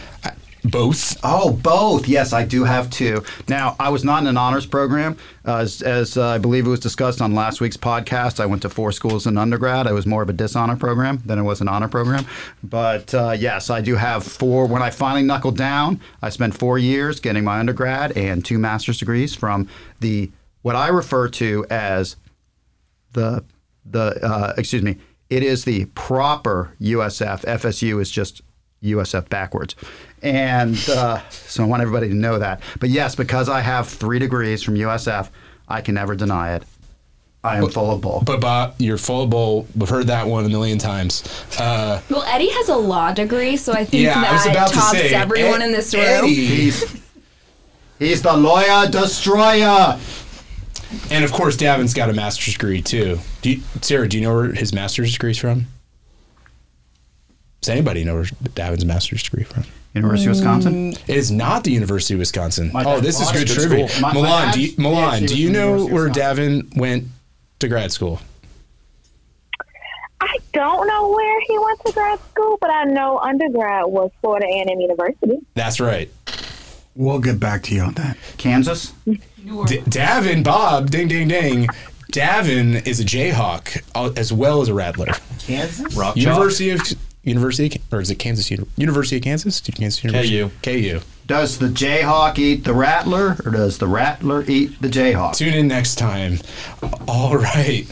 Both. 0.64 1.18
Oh, 1.22 1.52
both. 1.52 2.08
Yes, 2.08 2.32
I 2.32 2.44
do 2.46 2.64
have 2.64 2.88
two. 2.88 3.22
Now, 3.48 3.76
I 3.78 3.90
was 3.90 4.02
not 4.02 4.22
in 4.22 4.28
an 4.28 4.38
honors 4.38 4.64
program. 4.64 5.18
Uh, 5.46 5.56
as 5.58 5.82
as 5.82 6.16
uh, 6.16 6.26
I 6.28 6.38
believe 6.38 6.66
it 6.66 6.70
was 6.70 6.80
discussed 6.80 7.20
on 7.20 7.34
last 7.34 7.60
week's 7.60 7.76
podcast, 7.76 8.40
I 8.40 8.46
went 8.46 8.62
to 8.62 8.70
four 8.70 8.90
schools 8.90 9.26
in 9.26 9.36
undergrad. 9.36 9.86
I 9.86 9.92
was 9.92 10.06
more 10.06 10.22
of 10.22 10.30
a 10.30 10.32
dishonor 10.32 10.76
program 10.76 11.20
than 11.26 11.38
it 11.38 11.42
was 11.42 11.60
an 11.60 11.68
honor 11.68 11.88
program. 11.88 12.24
But 12.62 13.12
uh, 13.12 13.36
yes, 13.38 13.68
I 13.68 13.82
do 13.82 13.96
have 13.96 14.24
four. 14.24 14.66
When 14.66 14.80
I 14.80 14.88
finally 14.88 15.22
knuckled 15.22 15.58
down, 15.58 16.00
I 16.22 16.30
spent 16.30 16.56
four 16.56 16.78
years 16.78 17.20
getting 17.20 17.44
my 17.44 17.58
undergrad 17.58 18.16
and 18.16 18.42
two 18.42 18.58
master's 18.58 18.98
degrees 18.98 19.34
from 19.34 19.68
the 20.00 20.30
what 20.62 20.76
I 20.76 20.88
refer 20.88 21.28
to 21.28 21.66
as 21.68 22.16
the 23.12 23.44
the 23.84 24.18
uh, 24.24 24.54
excuse 24.56 24.82
me. 24.82 24.98
It 25.30 25.42
is 25.42 25.64
the 25.64 25.86
proper 25.86 26.74
USF. 26.80 27.42
FSU 27.44 28.00
is 28.00 28.10
just 28.10 28.42
USF 28.82 29.28
backwards, 29.30 29.74
and 30.22 30.76
uh, 30.90 31.20
so 31.30 31.64
I 31.64 31.66
want 31.66 31.80
everybody 31.82 32.08
to 32.08 32.14
know 32.14 32.38
that. 32.38 32.60
But 32.78 32.90
yes, 32.90 33.14
because 33.14 33.48
I 33.48 33.60
have 33.60 33.88
three 33.88 34.18
degrees 34.18 34.62
from 34.62 34.74
USF, 34.74 35.30
I 35.66 35.80
can 35.80 35.94
never 35.94 36.14
deny 36.14 36.54
it. 36.56 36.64
I 37.42 37.58
am 37.58 37.68
full 37.68 37.90
of 37.90 38.00
bull. 38.00 38.22
But 38.24 38.40
Bob, 38.40 38.74
you're 38.78 38.96
full 38.96 39.24
of 39.24 39.30
bull. 39.30 39.66
We've 39.76 39.88
heard 39.88 40.06
that 40.06 40.26
one 40.26 40.46
a 40.46 40.48
million 40.48 40.78
times. 40.78 41.22
Uh, 41.58 42.00
well, 42.08 42.22
Eddie 42.22 42.48
has 42.50 42.70
a 42.70 42.76
law 42.76 43.12
degree, 43.12 43.56
so 43.58 43.72
I 43.74 43.84
think 43.84 44.04
Yeah, 44.04 44.18
I 44.26 44.32
was 44.32 44.44
that 44.44 44.50
about 44.52 44.68
to 44.68 44.74
tops 44.74 44.90
say, 44.92 45.14
everyone 45.14 45.60
Ed- 45.60 45.66
in 45.66 45.72
this 45.72 45.92
room. 45.94 46.04
Eddie- 46.04 46.34
he's 46.46 47.02
he's 47.98 48.22
the 48.22 48.34
lawyer 48.34 48.88
destroyer. 48.90 49.98
And 51.10 51.24
of 51.24 51.32
course, 51.32 51.56
Davin's 51.56 51.94
got 51.94 52.10
a 52.10 52.12
master's 52.12 52.54
degree 52.54 52.82
too. 52.82 53.18
Do 53.42 53.50
you, 53.50 53.62
Sarah? 53.80 54.08
Do 54.08 54.18
you 54.18 54.22
know 54.22 54.34
where 54.34 54.52
his 54.52 54.72
master's 54.72 55.12
degree's 55.12 55.38
from? 55.38 55.66
Does 57.60 57.70
anybody 57.70 58.04
know 58.04 58.14
where 58.16 58.26
Davin's 58.54 58.84
master's 58.84 59.22
degree 59.22 59.44
from? 59.44 59.64
University 59.94 60.28
of 60.28 60.36
Wisconsin. 60.36 60.92
Mm. 60.92 61.08
It 61.08 61.16
is 61.16 61.30
not 61.30 61.62
the 61.64 61.70
University 61.70 62.14
of 62.14 62.18
Wisconsin. 62.20 62.70
My 62.72 62.84
oh, 62.84 63.00
this 63.00 63.20
is 63.20 63.30
good 63.30 63.46
that's 63.46 63.52
a 63.52 63.54
good 63.54 63.68
trivia. 63.68 63.88
school. 63.88 64.02
My- 64.02 64.12
my 64.12 64.20
Milan, 64.20 64.44
dad's 64.46 64.56
do 64.56 64.62
you, 64.62 64.74
Milan, 64.78 65.24
do 65.24 65.38
you 65.38 65.50
know 65.50 65.86
where 65.86 66.08
Davin 66.08 66.76
went 66.76 67.04
to 67.60 67.68
grad 67.68 67.92
school? 67.92 68.20
I 70.20 70.38
don't 70.52 70.86
know 70.88 71.10
where 71.10 71.40
he 71.42 71.58
went 71.58 71.80
to 71.86 71.92
grad 71.92 72.18
school, 72.30 72.58
but 72.60 72.70
I 72.70 72.84
know 72.84 73.18
undergrad 73.18 73.86
was 73.86 74.10
Florida 74.20 74.46
A&M 74.46 74.80
University. 74.80 75.38
That's 75.54 75.80
right. 75.80 76.10
We'll 76.96 77.18
get 77.18 77.40
back 77.40 77.62
to 77.64 77.74
you 77.74 77.82
on 77.82 77.94
that. 77.94 78.16
Kansas. 78.36 78.92
D- 79.04 79.18
Davin, 79.44 80.44
Bob, 80.44 80.90
ding, 80.90 81.08
ding, 81.08 81.28
ding. 81.28 81.66
Davin 82.12 82.86
is 82.86 83.00
a 83.00 83.04
Jayhawk 83.04 83.82
uh, 83.94 84.12
as 84.16 84.32
well 84.32 84.60
as 84.62 84.68
a 84.68 84.74
Rattler. 84.74 85.12
Kansas. 85.40 85.94
Rock 85.96 86.16
University 86.16 86.70
of 86.70 86.80
University, 87.24 87.76
of, 87.76 87.92
or 87.92 88.00
is 88.00 88.10
it 88.10 88.16
Kansas? 88.16 88.50
University 88.50 89.16
of 89.16 89.22
Kansas? 89.22 89.60
Kansas 89.60 90.04
University? 90.04 90.50
KU. 90.62 91.00
Does 91.26 91.58
the 91.58 91.68
Jayhawk 91.68 92.38
eat 92.38 92.64
the 92.64 92.74
Rattler, 92.74 93.36
or 93.44 93.50
does 93.50 93.78
the 93.78 93.86
Rattler 93.86 94.44
eat 94.46 94.80
the 94.80 94.88
Jayhawk? 94.88 95.34
Tune 95.34 95.54
in 95.54 95.66
next 95.68 95.96
time. 95.96 96.38
All 97.08 97.36
right. 97.36 97.84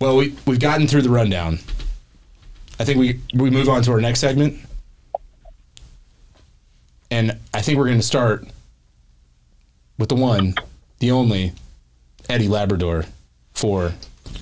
Well, 0.00 0.16
we 0.16 0.34
we've 0.44 0.60
gotten 0.60 0.86
through 0.86 1.02
the 1.02 1.10
rundown. 1.10 1.60
I 2.78 2.84
think 2.84 2.98
we 2.98 3.20
we 3.34 3.48
move 3.48 3.68
on 3.68 3.82
to 3.82 3.92
our 3.92 4.00
next 4.00 4.20
segment. 4.20 4.58
And 7.10 7.38
I 7.56 7.62
think 7.62 7.78
we're 7.78 7.86
going 7.86 7.96
to 7.96 8.02
start 8.02 8.46
with 9.98 10.10
the 10.10 10.14
one, 10.14 10.56
the 10.98 11.10
only 11.10 11.54
Eddie 12.28 12.48
Labrador 12.48 13.06
for 13.54 13.94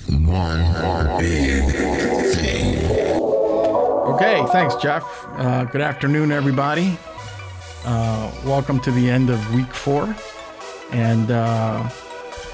One 0.08 1.20
big 1.20 1.62
thing. 2.34 2.90
Okay, 3.14 4.44
thanks, 4.50 4.74
Jeff. 4.82 5.04
Uh, 5.28 5.62
good 5.62 5.80
afternoon, 5.80 6.32
everybody. 6.32 6.98
Uh, 7.84 8.32
welcome 8.44 8.80
to 8.80 8.90
the 8.90 9.08
end 9.08 9.30
of 9.30 9.54
week 9.54 9.72
four. 9.72 10.12
And 10.90 11.30
uh, 11.30 11.88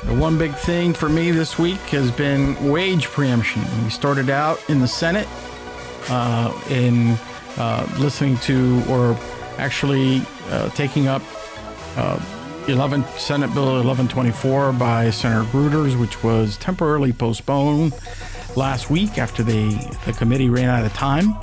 the 0.05 0.15
one 0.15 0.37
big 0.37 0.55
thing 0.55 0.93
for 0.93 1.09
me 1.09 1.31
this 1.31 1.59
week 1.59 1.81
has 1.89 2.11
been 2.11 2.71
wage 2.71 3.07
preemption. 3.07 3.63
We 3.83 3.89
started 3.89 4.29
out 4.29 4.63
in 4.69 4.79
the 4.79 4.89
Senate 4.89 5.27
uh, 6.11 6.53
in 6.69 7.17
uh, 7.57 7.91
listening 7.99 8.37
to, 8.41 8.83
or 8.91 9.19
actually 9.57 10.23
taking 10.75 11.09
up 11.09 11.23
uh, 11.97 12.19
11 12.69 13.05
Senate 13.17 13.53
Bill 13.55 13.65
1124 13.65 14.73
by 14.73 15.11
Senator 15.11 15.45
Gruters, 15.51 15.99
which 15.99 16.23
was 16.23 16.57
temporarily 16.59 17.13
postponed 17.13 17.93
last 18.57 18.91
week 18.91 19.19
after 19.19 19.43
the, 19.43 19.71
the 20.07 20.13
committee 20.13 20.49
ran 20.49 20.69
out 20.69 20.85
of 20.85 20.93
time. 20.93 21.35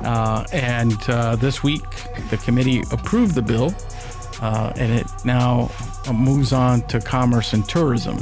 Uh, 0.00 0.44
and 0.52 0.98
uh, 1.08 1.36
this 1.36 1.62
week, 1.62 1.82
the 2.30 2.36
committee 2.38 2.82
approved 2.92 3.34
the 3.34 3.42
bill, 3.42 3.74
uh, 4.40 4.72
and 4.76 4.92
it 4.92 5.06
now 5.24 5.70
moves 6.12 6.52
on 6.52 6.82
to 6.82 7.00
commerce 7.00 7.52
and 7.52 7.68
tourism. 7.68 8.18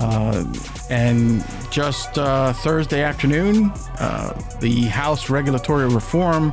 Uh, 0.00 0.44
and 0.90 1.44
just 1.70 2.18
uh, 2.18 2.52
Thursday 2.52 3.02
afternoon, 3.02 3.72
uh, 3.98 4.32
the 4.60 4.82
House 4.82 5.30
Regulatory 5.30 5.88
Reform 5.88 6.52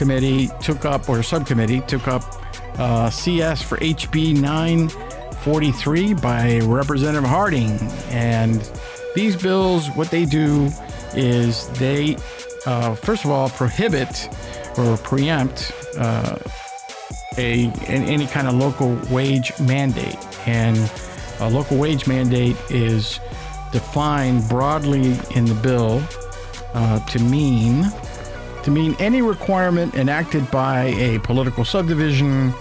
Committee 0.00 0.48
took 0.62 0.86
up, 0.86 1.10
or 1.10 1.22
subcommittee 1.22 1.82
took 1.82 2.08
up 2.08 2.22
uh, 2.78 3.10
CS 3.10 3.60
for 3.60 3.76
HB 3.76 4.40
943 4.40 6.14
by 6.14 6.58
Representative 6.60 7.28
Harding. 7.28 7.78
And 8.08 8.62
these 9.14 9.36
bills, 9.36 9.88
what 9.90 10.10
they 10.10 10.24
do 10.24 10.70
is 11.12 11.68
they, 11.72 12.16
uh, 12.64 12.94
first 12.94 13.26
of 13.26 13.30
all, 13.30 13.50
prohibit 13.50 14.30
or 14.78 14.96
preempt 14.96 15.70
uh, 15.98 16.38
a 17.36 17.64
an- 17.86 18.04
any 18.04 18.26
kind 18.26 18.48
of 18.48 18.54
local 18.54 18.98
wage 19.14 19.52
mandate. 19.60 20.16
And 20.46 20.90
a 21.40 21.50
local 21.50 21.76
wage 21.76 22.06
mandate 22.06 22.56
is 22.70 23.20
defined 23.70 24.48
broadly 24.48 25.14
in 25.34 25.44
the 25.44 25.58
bill 25.62 26.02
uh, 26.72 27.04
to 27.04 27.18
mean 27.18 27.92
to 28.64 28.70
mean 28.70 28.94
any 28.98 29.22
requirement 29.22 29.94
enacted 29.94 30.50
by 30.50 30.86
a 30.86 31.18
political 31.20 31.64
subdivision 31.64 32.52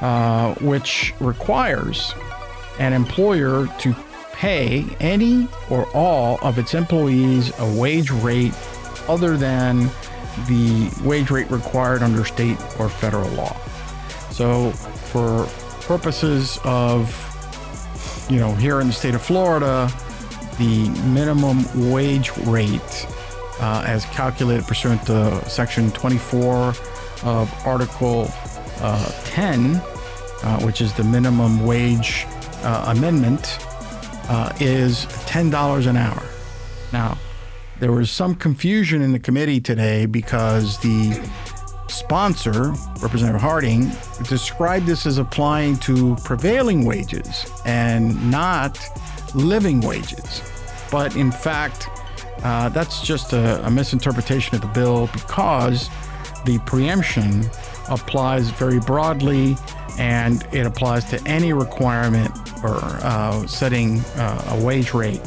uh, 0.00 0.54
which 0.56 1.14
requires 1.20 2.14
an 2.78 2.92
employer 2.92 3.66
to 3.78 3.94
pay 4.32 4.84
any 5.00 5.48
or 5.70 5.86
all 5.94 6.38
of 6.42 6.58
its 6.58 6.74
employees 6.74 7.52
a 7.58 7.74
wage 7.78 8.10
rate 8.10 8.54
other 9.08 9.36
than 9.36 9.90
the 10.46 10.88
wage 11.02 11.30
rate 11.30 11.50
required 11.50 12.02
under 12.02 12.24
state 12.24 12.56
or 12.78 12.88
federal 12.88 13.28
law. 13.30 13.56
So, 14.30 14.70
for 14.70 15.46
purposes 15.86 16.60
of, 16.62 17.10
you 18.30 18.38
know, 18.38 18.54
here 18.54 18.80
in 18.80 18.86
the 18.86 18.92
state 18.92 19.16
of 19.16 19.22
Florida, 19.22 19.90
the 20.58 20.88
minimum 21.08 21.64
wage 21.90 22.30
rate 22.46 23.06
uh, 23.60 23.84
as 23.86 24.04
calculated 24.06 24.66
pursuant 24.66 25.04
to 25.06 25.48
Section 25.48 25.90
24 25.92 26.74
of 27.24 27.66
Article 27.66 28.30
uh, 28.80 29.12
10, 29.24 29.76
uh, 29.76 30.60
which 30.60 30.80
is 30.80 30.92
the 30.94 31.04
minimum 31.04 31.64
wage 31.66 32.26
uh, 32.62 32.94
amendment, 32.96 33.58
uh, 34.28 34.52
is 34.60 35.06
$10 35.26 35.86
an 35.86 35.96
hour. 35.96 36.22
Now, 36.92 37.18
there 37.80 37.92
was 37.92 38.10
some 38.10 38.34
confusion 38.34 39.02
in 39.02 39.12
the 39.12 39.18
committee 39.18 39.60
today 39.60 40.06
because 40.06 40.78
the 40.80 41.20
sponsor, 41.88 42.72
Representative 43.00 43.40
Harding, 43.40 43.90
described 44.28 44.86
this 44.86 45.06
as 45.06 45.18
applying 45.18 45.76
to 45.78 46.16
prevailing 46.24 46.84
wages 46.84 47.50
and 47.64 48.30
not 48.30 48.78
living 49.34 49.80
wages. 49.80 50.42
But 50.90 51.16
in 51.16 51.30
fact, 51.30 51.88
uh, 52.42 52.68
that's 52.68 53.02
just 53.02 53.32
a, 53.32 53.66
a 53.66 53.70
misinterpretation 53.70 54.54
of 54.54 54.60
the 54.60 54.68
bill 54.68 55.08
because 55.12 55.90
the 56.44 56.58
preemption 56.60 57.44
applies 57.88 58.50
very 58.50 58.78
broadly 58.80 59.56
and 59.98 60.46
it 60.52 60.66
applies 60.66 61.04
to 61.06 61.20
any 61.26 61.52
requirement 61.52 62.30
or 62.62 62.78
uh, 63.02 63.44
setting 63.46 63.98
uh, 64.16 64.56
a 64.56 64.64
wage 64.64 64.94
rate. 64.94 65.20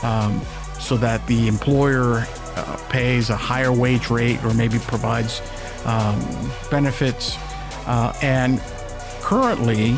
um, 0.03 0.41
so 0.79 0.97
that 0.97 1.25
the 1.27 1.47
employer 1.47 2.25
uh, 2.55 2.77
pays 2.89 3.29
a 3.29 3.35
higher 3.35 3.71
wage 3.71 4.09
rate 4.09 4.43
or 4.43 4.53
maybe 4.53 4.79
provides 4.79 5.41
um, 5.85 6.19
benefits. 6.71 7.37
Uh, 7.85 8.13
and 8.21 8.59
currently, 9.21 9.97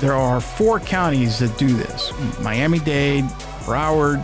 there 0.00 0.14
are 0.14 0.40
four 0.40 0.80
counties 0.80 1.38
that 1.38 1.56
do 1.58 1.68
this 1.68 2.12
Miami 2.40 2.78
Dade, 2.80 3.24
Broward, 3.64 4.20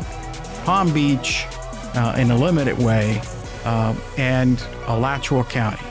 Palm 0.65 0.93
Beach, 0.93 1.47
uh, 1.95 2.17
in 2.19 2.31
a 2.31 2.37
limited 2.37 2.79
way, 2.79 3.21
uh, 3.65 3.95
and 4.17 4.63
Alachua 4.87 5.45
County. 5.45 5.83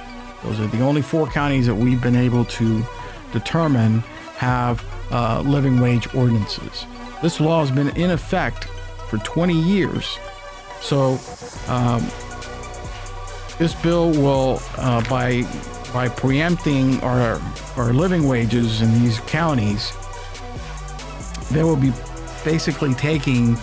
Those 0.43 0.59
are 0.59 0.67
the 0.67 0.81
only 0.81 1.01
four 1.01 1.27
counties 1.27 1.65
that 1.65 1.75
we've 1.75 2.01
been 2.01 2.15
able 2.15 2.45
to 2.45 2.85
determine 3.33 3.99
have 4.37 4.83
uh, 5.11 5.41
living 5.41 5.79
wage 5.79 6.13
ordinances. 6.13 6.85
This 7.21 7.39
law 7.39 7.61
has 7.61 7.71
been 7.71 7.89
in 7.97 8.11
effect 8.11 8.67
for 9.09 9.17
20 9.17 9.53
years. 9.53 10.19
So, 10.81 11.19
um, 11.67 12.05
this 13.57 13.73
bill 13.73 14.11
will, 14.11 14.61
uh, 14.77 15.01
by 15.09 15.43
by 15.93 16.09
preempting 16.09 16.99
our 17.01 17.41
our 17.75 17.93
living 17.93 18.27
wages 18.27 18.81
in 18.81 19.01
these 19.01 19.19
counties, 19.21 19.91
they 21.51 21.63
will 21.63 21.75
be 21.75 21.91
basically 22.43 22.93
taking 22.93 23.57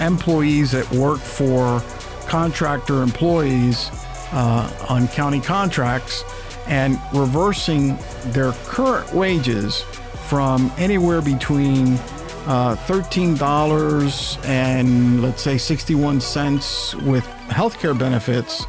employees 0.00 0.70
that 0.72 0.90
work 0.92 1.20
for 1.20 1.82
contractor 2.26 3.02
employees 3.02 3.90
uh, 4.32 4.86
on 4.88 5.08
county 5.08 5.40
contracts 5.40 6.24
and 6.66 6.98
reversing 7.12 7.98
their 8.32 8.52
current 8.64 9.12
wages 9.12 9.82
from 10.28 10.72
anywhere 10.78 11.20
between 11.20 11.98
uh, 12.46 12.76
$13 12.76 14.44
and 14.44 15.22
let's 15.22 15.42
say 15.42 15.56
61 15.56 16.20
cents 16.20 16.94
with 16.96 17.24
healthcare 17.48 17.98
benefits 17.98 18.66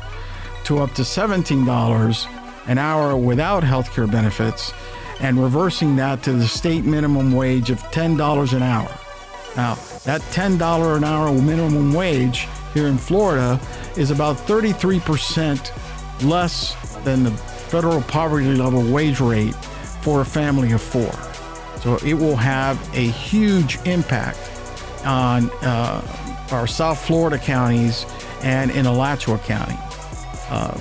to 0.64 0.80
up 0.80 0.94
to 0.94 1.02
$17 1.02 2.28
an 2.68 2.78
hour 2.78 3.18
without 3.18 3.64
healthcare 3.64 4.10
benefits 4.10 4.74
and 5.20 5.42
reversing 5.42 5.96
that 5.96 6.24
to 6.24 6.34
the 6.34 6.48
state 6.48 6.86
minimum 6.86 7.32
wage 7.32 7.70
of 7.70 7.80
$10 7.92 8.54
an 8.54 8.64
hour. 8.64 8.92
Now, 9.56 9.76
that 10.04 10.22
$10 10.22 10.98
an 10.98 11.04
hour 11.04 11.34
minimum 11.34 11.94
wage 11.94 12.48
here 12.74 12.88
in 12.88 12.98
Florida 12.98 13.60
is 13.96 14.12
about 14.12 14.36
33% 14.38 15.72
less 16.24 16.76
than 17.04 17.24
the 17.24 17.32
federal 17.32 18.02
poverty 18.02 18.54
level 18.54 18.84
wage 18.92 19.20
rate 19.20 19.56
for 20.02 20.22
a 20.22 20.26
family 20.26 20.72
of 20.74 20.82
four. 20.82 21.14
So 21.86 21.98
it 21.98 22.16
will 22.16 22.36
have 22.36 22.82
a 22.96 23.12
huge 23.12 23.78
impact 23.86 24.40
on 25.06 25.52
uh, 25.62 26.48
our 26.50 26.66
South 26.66 26.98
Florida 27.06 27.38
counties 27.38 28.08
and 28.42 28.72
in 28.72 28.88
Alachua 28.88 29.38
County. 29.38 29.78
Uh, 30.50 30.74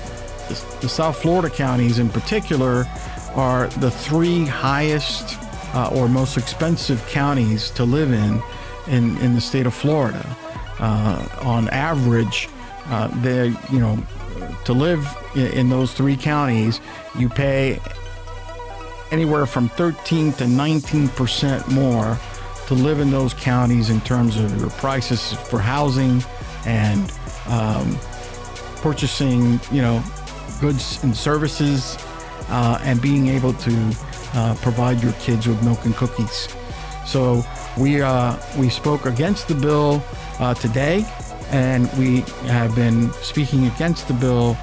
the, 0.49 0.79
the 0.81 0.89
South 0.89 1.21
Florida 1.21 1.51
counties 1.51 1.99
in 1.99 2.09
particular 2.09 2.87
are 3.35 3.67
the 3.67 3.91
three 3.91 4.47
highest 4.47 5.39
uh, 5.75 5.91
or 5.93 6.09
most 6.09 6.39
expensive 6.39 7.07
counties 7.09 7.69
to 7.73 7.85
live 7.85 8.11
in 8.11 8.43
in, 8.87 9.19
in 9.19 9.35
the 9.35 9.43
state 9.43 9.67
of 9.67 9.75
Florida. 9.75 10.25
Uh, 10.79 11.29
on 11.43 11.69
average, 11.69 12.49
uh, 12.87 13.09
they 13.21 13.49
you 13.71 13.79
know 13.79 14.03
to 14.65 14.73
live 14.73 15.07
in, 15.35 15.49
in 15.49 15.69
those 15.69 15.93
three 15.93 16.17
counties, 16.17 16.81
you 17.19 17.29
pay 17.29 17.79
anywhere 19.15 19.47
from 19.47 19.69
13 19.69 20.33
to 20.33 20.49
19 20.49 21.09
percent 21.11 21.69
more 21.69 22.19
to 22.67 22.75
live 22.75 22.99
in 22.99 23.13
those 23.13 23.33
counties 23.33 23.89
in 23.89 24.01
terms 24.01 24.37
of 24.37 24.59
your 24.59 24.71
prices 24.71 25.35
for 25.35 25.61
housing 25.61 26.21
and 26.67 27.13
um, 27.47 27.97
purchasing, 28.83 29.61
you 29.71 29.83
know, 29.83 30.03
goods 30.61 30.99
and 31.05 31.17
services, 31.17 31.97
uh, 32.49 32.81
and 32.83 33.01
being 33.01 33.29
able 33.29 33.53
to 33.53 33.97
uh, 34.33 34.57
provide 34.61 35.01
your 35.01 35.13
kids 35.13 35.47
with 35.47 35.63
milk 35.63 35.85
and 35.85 35.95
cookies. 35.95 36.49
So 37.07 37.45
we 37.79 38.03
uh, 38.03 38.37
we 38.59 38.69
spoke 38.69 39.07
against 39.07 39.47
the 39.47 39.55
bill 39.55 40.03
uh, 40.41 40.55
today, 40.55 41.07
and 41.51 41.89
we 41.97 42.23
have 42.49 42.75
been 42.75 43.13
speaking 43.23 43.69
against 43.69 44.09
the 44.09 44.15
bill 44.15 44.57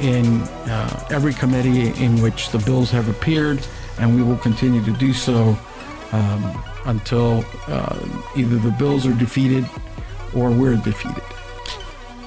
in 0.00 0.42
uh, 0.70 1.06
every 1.10 1.34
committee 1.34 1.88
in 2.02 2.20
which 2.22 2.50
the 2.50 2.58
bills 2.58 2.90
have 2.90 3.08
appeared, 3.08 3.64
and 3.98 4.14
we 4.14 4.22
will 4.22 4.38
continue 4.38 4.84
to 4.84 4.92
do 4.92 5.12
so 5.12 5.58
um, 6.12 6.64
until 6.86 7.44
uh, 7.66 7.98
either 8.36 8.56
the 8.56 8.74
bills 8.78 9.06
are 9.06 9.14
defeated 9.14 9.68
or 10.34 10.50
we're 10.50 10.76
defeated. 10.76 11.22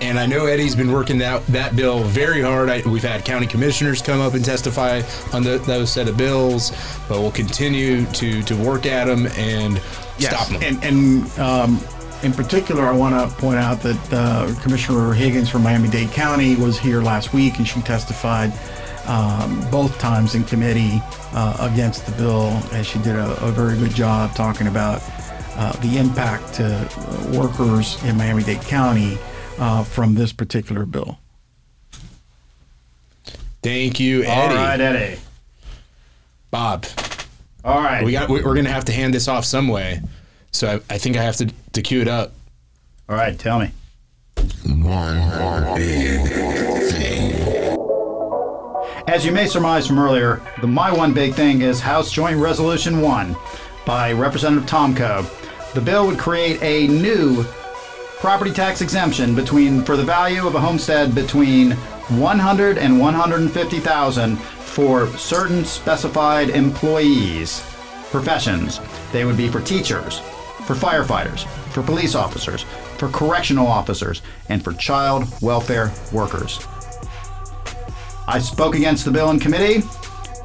And 0.01 0.17
I 0.17 0.25
know 0.25 0.47
Eddie's 0.47 0.75
been 0.75 0.91
working 0.91 1.19
that 1.19 1.45
that 1.47 1.75
bill 1.75 1.99
very 2.03 2.41
hard. 2.41 2.69
I, 2.69 2.81
we've 2.87 3.03
had 3.03 3.23
county 3.23 3.45
commissioners 3.45 4.01
come 4.01 4.19
up 4.19 4.33
and 4.33 4.43
testify 4.43 5.03
on 5.31 5.43
the, 5.43 5.59
those 5.59 5.91
set 5.91 6.09
of 6.09 6.17
bills, 6.17 6.71
but 7.07 7.19
we'll 7.19 7.31
continue 7.31 8.05
to 8.07 8.41
to 8.43 8.55
work 8.55 8.87
at 8.87 9.05
them 9.05 9.27
and 9.37 9.79
stop 10.17 10.47
them. 10.47 10.61
And, 10.63 10.83
and 10.83 11.39
um, 11.39 11.79
in 12.23 12.31
particular, 12.33 12.85
I 12.85 12.91
want 12.91 13.15
to 13.15 13.35
point 13.37 13.57
out 13.57 13.81
that 13.81 14.13
uh, 14.13 14.53
Commissioner 14.61 15.13
Higgins 15.13 15.49
from 15.49 15.63
Miami 15.63 15.89
Dade 15.89 16.11
County 16.11 16.55
was 16.55 16.77
here 16.77 17.01
last 17.01 17.33
week 17.33 17.57
and 17.57 17.67
she 17.67 17.81
testified 17.81 18.53
um, 19.07 19.67
both 19.71 19.97
times 19.99 20.35
in 20.35 20.43
committee 20.43 21.01
uh, 21.33 21.69
against 21.71 22.05
the 22.05 22.11
bill, 22.13 22.49
and 22.71 22.85
she 22.85 22.99
did 22.99 23.15
a, 23.15 23.31
a 23.43 23.51
very 23.51 23.77
good 23.77 23.91
job 23.91 24.35
talking 24.35 24.67
about 24.67 25.01
uh, 25.55 25.71
the 25.81 25.97
impact 25.97 26.53
to 26.55 26.65
uh, 26.65 27.37
workers 27.37 28.01
in 28.03 28.17
Miami 28.17 28.43
Dade 28.43 28.61
County 28.61 29.17
uh, 29.57 29.83
from 29.83 30.13
this 30.15 30.31
particular 30.31 30.85
bill. 30.85 31.17
Thank 33.63 33.99
you, 33.99 34.23
Eddie. 34.23 34.31
All 34.31 34.47
right, 34.55 34.79
Eddie. 34.79 35.19
Bob, 36.49 36.85
All 37.63 37.79
right. 37.81 38.03
we 38.03 38.11
got 38.11 38.27
we're 38.29 38.41
gonna 38.55 38.69
have 38.69 38.85
to 38.85 38.91
hand 38.91 39.13
this 39.13 39.27
off 39.27 39.45
some 39.45 39.67
way. 39.67 40.01
So 40.51 40.67
I, 40.67 40.93
I 40.93 40.97
think 40.97 41.17
I 41.17 41.23
have 41.23 41.37
to 41.37 41.51
to 41.73 41.81
cue 41.81 42.01
it 42.01 42.07
up. 42.07 42.33
All 43.09 43.15
right, 43.15 43.37
tell 43.37 43.59
me. 43.59 43.71
One 44.65 45.75
big 45.75 46.27
thing. 46.91 47.77
As 49.07 49.25
you 49.25 49.31
may 49.31 49.47
surmise 49.47 49.87
from 49.87 49.99
earlier, 49.99 50.41
the 50.61 50.67
My 50.67 50.91
One 50.91 51.13
Big 51.13 51.33
Thing 51.33 51.61
is 51.61 51.79
House 51.79 52.11
Joint 52.11 52.37
Resolution 52.37 53.01
1 53.01 53.35
by 53.85 54.13
Representative 54.13 54.69
Tomkow. 54.69 55.73
The 55.73 55.81
bill 55.81 56.05
would 56.07 56.19
create 56.19 56.61
a 56.61 56.87
new 56.87 57.43
property 58.19 58.51
tax 58.51 58.81
exemption 58.81 59.35
between 59.35 59.83
for 59.83 59.97
the 59.97 60.03
value 60.03 60.45
of 60.45 60.55
a 60.55 60.59
homestead 60.61 61.15
between 61.15 61.71
100 61.71 62.77
and 62.77 62.99
150,000 62.99 64.37
for 64.37 65.07
certain 65.17 65.65
specified 65.65 66.49
employees 66.49 67.61
professions. 68.11 68.79
They 69.11 69.25
would 69.25 69.37
be 69.37 69.47
for 69.47 69.61
teachers, 69.61 70.21
for 70.65 70.75
firefighters, 70.75 71.45
for 71.71 71.81
police 71.83 72.15
officers, 72.15 72.63
for 72.97 73.09
correctional 73.09 73.67
officers, 73.67 74.21
and 74.49 74.63
for 74.63 74.73
child 74.73 75.25
welfare 75.41 75.91
workers. 76.11 76.59
I 78.27 78.39
spoke 78.39 78.75
against 78.75 79.05
the 79.05 79.11
bill 79.11 79.31
in 79.31 79.39
committee. 79.39 79.85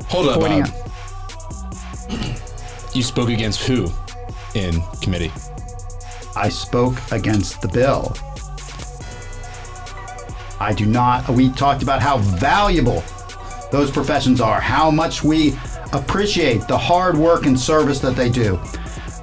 Hold 0.09 0.29
up, 0.29 0.41
Bob. 0.41 0.69
You 2.95 3.03
spoke 3.03 3.29
against 3.29 3.63
who 3.63 3.91
in 4.55 4.81
committee? 5.03 5.33
I 6.35 6.49
spoke 6.49 6.97
against 7.13 7.61
the 7.61 7.69
bill. 7.69 8.17
I 10.59 10.73
do 10.73 10.87
not. 10.87 11.29
We 11.29 11.51
talked 11.51 11.83
about 11.83 12.01
how 12.01 12.19
valuable 12.19 13.05
those 13.71 13.91
professions 13.91 14.41
are, 14.41 14.61
how 14.61 14.91
much 14.91 15.23
we 15.23 15.59
appreciate 15.93 16.67
the 16.69 16.79
hard 16.79 17.17
work 17.17 17.47
and 17.47 17.59
service 17.59 18.01
that 18.01 18.17
they 18.17 18.31
do. 18.31 18.59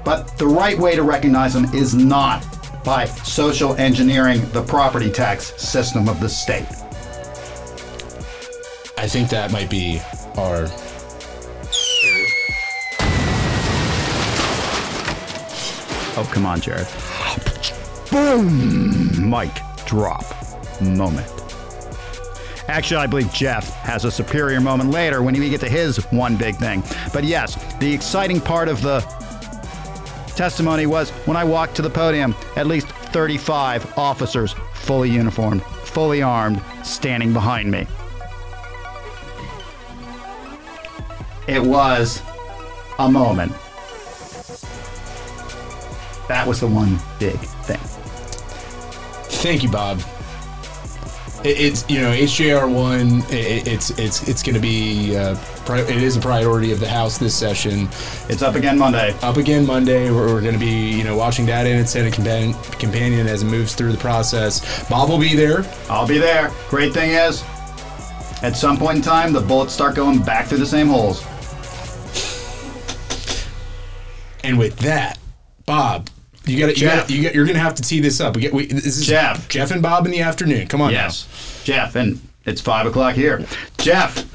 But 0.03 0.37
the 0.37 0.47
right 0.47 0.77
way 0.77 0.95
to 0.95 1.03
recognize 1.03 1.53
them 1.53 1.65
is 1.73 1.93
not 1.95 2.45
by 2.83 3.05
social 3.05 3.73
engineering 3.75 4.41
the 4.51 4.61
property 4.61 5.09
tax 5.09 5.53
system 5.61 6.09
of 6.09 6.19
the 6.19 6.27
state. 6.29 6.67
I 8.97 9.07
think 9.07 9.29
that 9.29 9.51
might 9.51 9.69
be 9.69 10.01
our. 10.37 10.67
Oh, 16.15 16.29
come 16.31 16.45
on, 16.45 16.61
Jared. 16.61 16.87
Boom! 18.11 19.29
Mic 19.29 19.51
drop 19.85 20.23
moment. 20.81 21.27
Actually, 22.67 22.97
I 22.97 23.07
believe 23.07 23.31
Jeff 23.33 23.69
has 23.81 24.05
a 24.05 24.11
superior 24.11 24.61
moment 24.61 24.89
later 24.89 25.21
when 25.21 25.37
we 25.37 25.49
get 25.49 25.59
to 25.61 25.69
his 25.69 25.97
one 26.11 26.37
big 26.37 26.55
thing. 26.55 26.83
But 27.11 27.23
yes, 27.23 27.55
the 27.79 27.91
exciting 27.91 28.39
part 28.39 28.69
of 28.69 28.81
the 28.81 29.01
testimony 30.35 30.85
was 30.85 31.09
when 31.25 31.37
I 31.37 31.43
walked 31.43 31.75
to 31.75 31.81
the 31.81 31.89
podium, 31.89 32.35
at 32.55 32.67
least 32.67 32.87
35 32.87 33.97
officers, 33.97 34.55
fully 34.73 35.09
uniformed, 35.09 35.63
fully 35.83 36.21
armed, 36.21 36.61
standing 36.83 37.33
behind 37.33 37.71
me. 37.71 37.87
It 41.47 41.61
was 41.61 42.21
a 42.99 43.11
moment. 43.11 43.51
That 46.27 46.45
was 46.47 46.61
the 46.61 46.67
one 46.67 46.97
big 47.19 47.37
thing. 47.65 47.77
Thank 49.41 49.63
you, 49.63 49.69
Bob. 49.69 49.99
It, 51.43 51.59
it's 51.59 51.89
you 51.89 51.99
know 51.99 52.11
HJR 52.11 52.73
one. 52.73 53.19
It, 53.31 53.67
it's 53.67 53.89
it's 53.91 54.27
it's 54.27 54.41
going 54.41 54.55
to 54.55 54.61
be 54.61 55.15
uh, 55.17 55.35
pri- 55.65 55.81
it 55.81 56.01
is 56.01 56.17
a 56.17 56.19
priority 56.21 56.71
of 56.71 56.79
the 56.79 56.87
House 56.87 57.17
this 57.17 57.35
session. 57.35 57.87
It's 58.29 58.41
up 58.41 58.55
again 58.55 58.77
Monday. 58.77 59.15
Up 59.21 59.37
again 59.37 59.65
Monday. 59.65 60.09
We're, 60.09 60.33
we're 60.33 60.41
going 60.41 60.53
to 60.53 60.59
be 60.59 60.91
you 60.91 61.03
know 61.03 61.17
watching 61.17 61.45
that 61.47 61.65
in 61.67 61.77
its 61.77 61.91
Senate 61.91 62.13
compan- 62.13 62.53
companion 62.79 63.27
as 63.27 63.43
it 63.43 63.47
moves 63.47 63.75
through 63.75 63.91
the 63.91 63.97
process. 63.97 64.87
Bob 64.89 65.09
will 65.09 65.19
be 65.19 65.35
there. 65.35 65.65
I'll 65.89 66.07
be 66.07 66.17
there. 66.17 66.51
Great 66.69 66.93
thing 66.93 67.11
is, 67.11 67.43
at 68.41 68.53
some 68.55 68.77
point 68.77 68.97
in 68.97 69.01
time, 69.03 69.33
the 69.33 69.41
bullets 69.41 69.73
start 69.73 69.95
going 69.95 70.21
back 70.23 70.47
through 70.47 70.59
the 70.59 70.65
same 70.65 70.87
holes. 70.87 71.23
And 74.45 74.57
with 74.59 74.77
that, 74.79 75.17
Bob, 75.65 76.09
you 76.45 76.59
got 76.59 76.77
you 76.77 76.87
got 76.87 77.09
you 77.09 77.43
going 77.45 77.53
to 77.53 77.59
have 77.59 77.75
to 77.75 77.81
tee 77.81 77.99
this 77.99 78.19
up. 78.19 78.35
We 78.35 78.41
get 78.41 78.53
we, 78.53 78.65
this 78.65 78.97
is 78.97 79.05
Jeff. 79.07 79.47
Jeff 79.49 79.71
and 79.71 79.81
Bob 79.81 80.05
in 80.05 80.11
the 80.11 80.21
afternoon. 80.21 80.67
Come 80.67 80.81
on 80.81 80.91
Yes, 80.91 81.61
Jeff, 81.63 81.95
and 81.95 82.19
it's 82.45 82.61
five 82.61 82.85
o'clock 82.85 83.15
here. 83.15 83.45
Jeff, 83.77 84.25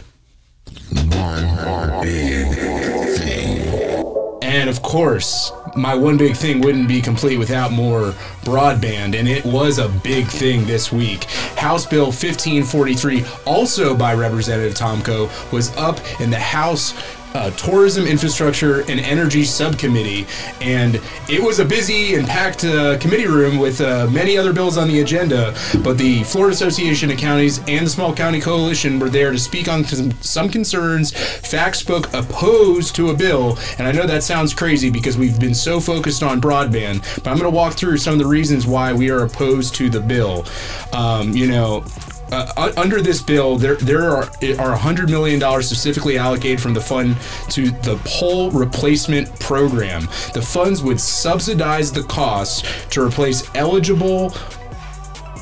One 0.92 2.00
big 2.02 2.54
thing. 3.18 3.98
And 4.40 4.70
of 4.70 4.80
course, 4.82 5.52
my 5.76 5.94
one 5.94 6.16
big 6.16 6.34
thing 6.34 6.60
wouldn't 6.62 6.88
be 6.88 7.02
complete 7.02 7.36
without 7.36 7.70
more 7.70 8.12
broadband, 8.44 9.14
and 9.14 9.28
it 9.28 9.44
was 9.44 9.78
a 9.78 9.88
big 10.02 10.26
thing 10.26 10.66
this 10.66 10.90
week. 10.90 11.24
House 11.56 11.84
Bill 11.84 12.06
1543, 12.06 13.24
also 13.44 13.94
by 13.94 14.14
Representative 14.14 14.74
Tomkow, 14.74 15.52
was 15.52 15.76
up 15.76 15.98
in 16.20 16.30
the 16.30 16.38
House 16.38 16.94
uh, 17.34 17.50
Tourism 17.52 18.06
Infrastructure 18.06 18.80
and 18.82 19.00
Energy 19.00 19.44
Subcommittee, 19.44 20.26
and 20.60 21.00
it 21.28 21.42
was 21.42 21.58
a 21.58 21.64
busy 21.64 22.14
and 22.14 22.26
packed 22.26 22.64
uh, 22.64 22.98
committee 22.98 23.26
room 23.26 23.58
with 23.58 23.80
uh, 23.80 24.08
many 24.10 24.36
other 24.36 24.52
bills 24.52 24.76
on 24.76 24.88
the 24.88 25.00
agenda. 25.00 25.54
But 25.82 25.98
the 25.98 26.24
Florida 26.24 26.52
Association 26.54 27.10
of 27.10 27.18
Counties 27.18 27.58
and 27.68 27.86
the 27.86 27.90
Small 27.90 28.14
County 28.14 28.40
Coalition 28.40 28.98
were 28.98 29.08
there 29.10 29.32
to 29.32 29.38
speak 29.38 29.68
on 29.68 29.84
some, 29.84 30.48
concerns. 30.48 31.10
Facts 31.10 31.80
spoke 31.80 32.12
opposed 32.14 32.94
to 32.96 33.10
a 33.10 33.14
bill, 33.14 33.58
and 33.78 33.86
I 33.86 33.92
know 33.92 34.06
that 34.06 34.22
sounds 34.22 34.54
crazy 34.54 34.90
because 34.90 35.18
we've 35.18 35.38
been 35.38 35.54
so 35.54 35.80
focused 35.80 36.22
on 36.22 36.40
broadband, 36.40 37.02
but 37.22 37.28
I'm 37.28 37.38
going 37.38 37.50
to 37.50 37.56
walk 37.56 37.74
through 37.74 37.98
some 37.98 38.14
of 38.14 38.18
the 38.18 38.26
reasons 38.26 38.66
why 38.66 38.92
we 38.92 39.10
are 39.10 39.24
opposed 39.24 39.74
to 39.76 39.90
the 39.90 40.00
bill. 40.00 40.46
Um, 40.92 41.32
you 41.32 41.48
know, 41.48 41.84
uh, 42.30 42.72
under 42.76 43.00
this 43.00 43.22
bill, 43.22 43.56
there 43.56 43.76
there 43.76 44.10
are 44.10 44.30
are 44.58 44.76
hundred 44.76 45.10
million 45.10 45.40
dollars 45.40 45.66
specifically 45.66 46.18
allocated 46.18 46.60
from 46.60 46.74
the 46.74 46.80
fund 46.80 47.16
to 47.50 47.70
the 47.70 48.00
pole 48.04 48.50
replacement 48.50 49.38
program. 49.40 50.02
The 50.34 50.42
funds 50.42 50.82
would 50.82 51.00
subsidize 51.00 51.92
the 51.92 52.02
costs 52.04 52.62
to 52.90 53.02
replace 53.02 53.48
eligible 53.54 54.34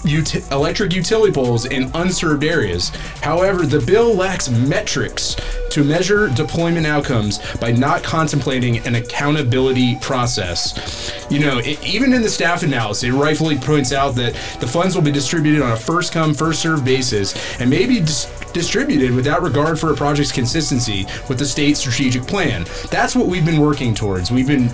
uti- 0.04 0.42
electric 0.50 0.92
utility 0.94 1.32
poles 1.32 1.66
in 1.66 1.90
unserved 1.94 2.44
areas. 2.44 2.90
However, 3.22 3.66
the 3.66 3.80
bill 3.80 4.14
lacks 4.14 4.48
metrics 4.48 5.36
to 5.70 5.84
measure 5.84 6.28
deployment 6.28 6.86
outcomes 6.86 7.38
by 7.56 7.72
not 7.72 8.02
contemplating 8.02 8.78
an 8.86 8.94
accountability 8.94 9.96
process. 10.00 11.26
You 11.30 11.40
know, 11.40 11.58
it, 11.58 11.84
even 11.84 12.12
in 12.12 12.22
the 12.22 12.30
staff 12.30 12.62
analysis, 12.62 13.04
it 13.04 13.12
rightfully 13.12 13.56
points 13.56 13.92
out 13.92 14.14
that 14.16 14.34
the 14.60 14.66
funds 14.66 14.94
will 14.94 15.02
be 15.02 15.12
distributed 15.12 15.62
on 15.62 15.72
a 15.72 15.76
first 15.76 16.12
come, 16.12 16.34
first 16.34 16.60
served 16.60 16.84
basis 16.84 17.34
and 17.60 17.68
may 17.68 17.86
be 17.86 18.00
dis- 18.00 18.26
distributed 18.56 19.14
without 19.14 19.42
regard 19.42 19.78
for 19.78 19.92
a 19.92 19.94
project's 19.94 20.32
consistency 20.32 21.06
with 21.28 21.38
the 21.38 21.44
state 21.44 21.76
strategic 21.76 22.22
plan. 22.22 22.64
That's 22.90 23.14
what 23.14 23.26
we've 23.26 23.44
been 23.44 23.60
working 23.60 23.94
towards. 23.94 24.30
We've 24.30 24.46
been 24.46 24.70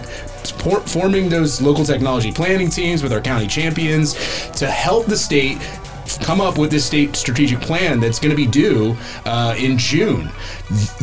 forming 0.86 1.28
those 1.28 1.60
local 1.60 1.84
technology 1.84 2.30
planning 2.30 2.70
teams 2.70 3.02
with 3.02 3.12
our 3.12 3.20
county 3.20 3.48
champions 3.48 4.14
to 4.52 4.70
help 4.70 5.06
the 5.06 5.16
state 5.16 5.58
come 6.20 6.40
up 6.40 6.58
with 6.58 6.70
this 6.70 6.84
state 6.84 7.16
strategic 7.16 7.60
plan 7.60 7.98
that's 7.98 8.18
going 8.18 8.30
to 8.30 8.36
be 8.36 8.46
due 8.46 8.96
uh, 9.24 9.54
in 9.58 9.78
June. 9.78 10.30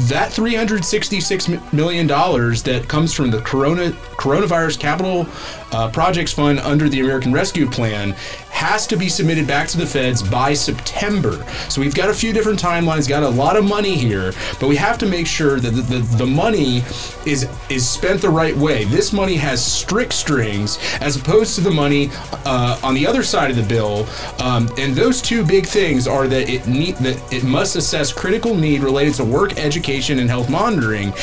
That 0.08 0.30
366 0.32 1.74
million 1.74 2.08
dollars 2.08 2.64
that 2.64 2.88
comes 2.88 3.14
from 3.14 3.30
the 3.32 3.42
Corona 3.42 3.92
Coronavirus 4.18 4.80
Capital 4.80 5.28
uh, 5.72 5.90
Projects 5.92 6.34
Fund 6.34 6.60
under 6.60 6.90
the 6.90 7.02
American 7.02 7.34
Rescue 7.34 7.70
Plan 7.70 8.16
has 8.60 8.86
to 8.86 8.98
be 8.98 9.08
submitted 9.08 9.48
back 9.48 9.70
to 9.70 9.78
the 9.78 9.86
feds 9.86 10.22
by 10.22 10.54
September. 10.54 11.46
So 11.70 11.80
we've 11.80 11.96
got 11.96 12.10
a 12.10 12.14
few 12.14 12.34
different 12.34 12.62
timelines, 12.62 13.08
got 13.08 13.24
a 13.24 13.30
lot 13.30 13.56
of 13.56 13.64
money 13.64 13.96
here, 13.96 14.34
but 14.60 14.68
we 14.68 14.76
have 14.76 14.98
to 14.98 15.06
make 15.06 15.28
sure 15.28 15.62
that 15.62 15.70
the, 15.70 15.82
the, 15.82 16.00
the 16.18 16.26
money 16.26 16.84
is 17.26 17.48
is 17.70 17.88
spent 17.88 18.22
the 18.22 18.30
right 18.30 18.56
way. 18.58 18.84
This 18.84 19.14
money 19.14 19.36
has 19.36 19.66
strict 19.66 20.12
strings 20.12 20.78
as 21.00 21.16
opposed 21.16 21.56
to 21.56 21.62
the 21.62 21.72
money 21.72 22.10
uh, 22.46 22.78
on 22.84 22.94
the 22.96 23.08
other 23.08 23.24
side 23.24 23.50
of 23.50 23.56
the 23.56 23.64
bill. 23.64 24.06
Um, 24.40 24.70
and 24.78 24.94
those 24.94 25.22
two 25.22 25.46
big 25.46 25.66
things 25.66 26.06
are 26.06 26.28
that 26.28 26.50
it 26.50 26.68
need 26.68 26.98
that 26.98 27.18
it 27.32 27.46
must 27.46 27.78
assess 27.78 28.12
critical 28.12 28.54
need 28.54 28.82
related 28.84 29.14
to 29.16 29.24
work, 29.24 29.58
education, 29.58 30.20
and 30.20 30.30
health 30.30 30.50
monitoring, 30.50 31.14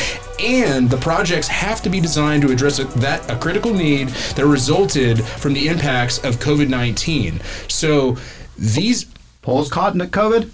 and 0.40 0.88
the 0.90 0.98
projects 0.98 1.48
have 1.48 1.82
to 1.82 1.90
be 1.90 2.00
designed 2.00 2.42
to 2.42 2.52
address 2.52 2.78
a, 2.78 2.84
that 2.98 3.30
a 3.30 3.36
critical 3.36 3.72
need 3.72 4.08
that 4.36 4.46
resulted 4.46 5.22
from 5.24 5.54
the 5.54 5.68
impacts 5.68 6.18
of 6.24 6.36
COVID 6.36 6.68
nineteen. 6.68 7.40
So 7.68 8.16
these 8.58 9.06
Poles 9.42 9.70
caught 9.70 9.94
in 9.94 10.00
COVID? 10.00 10.50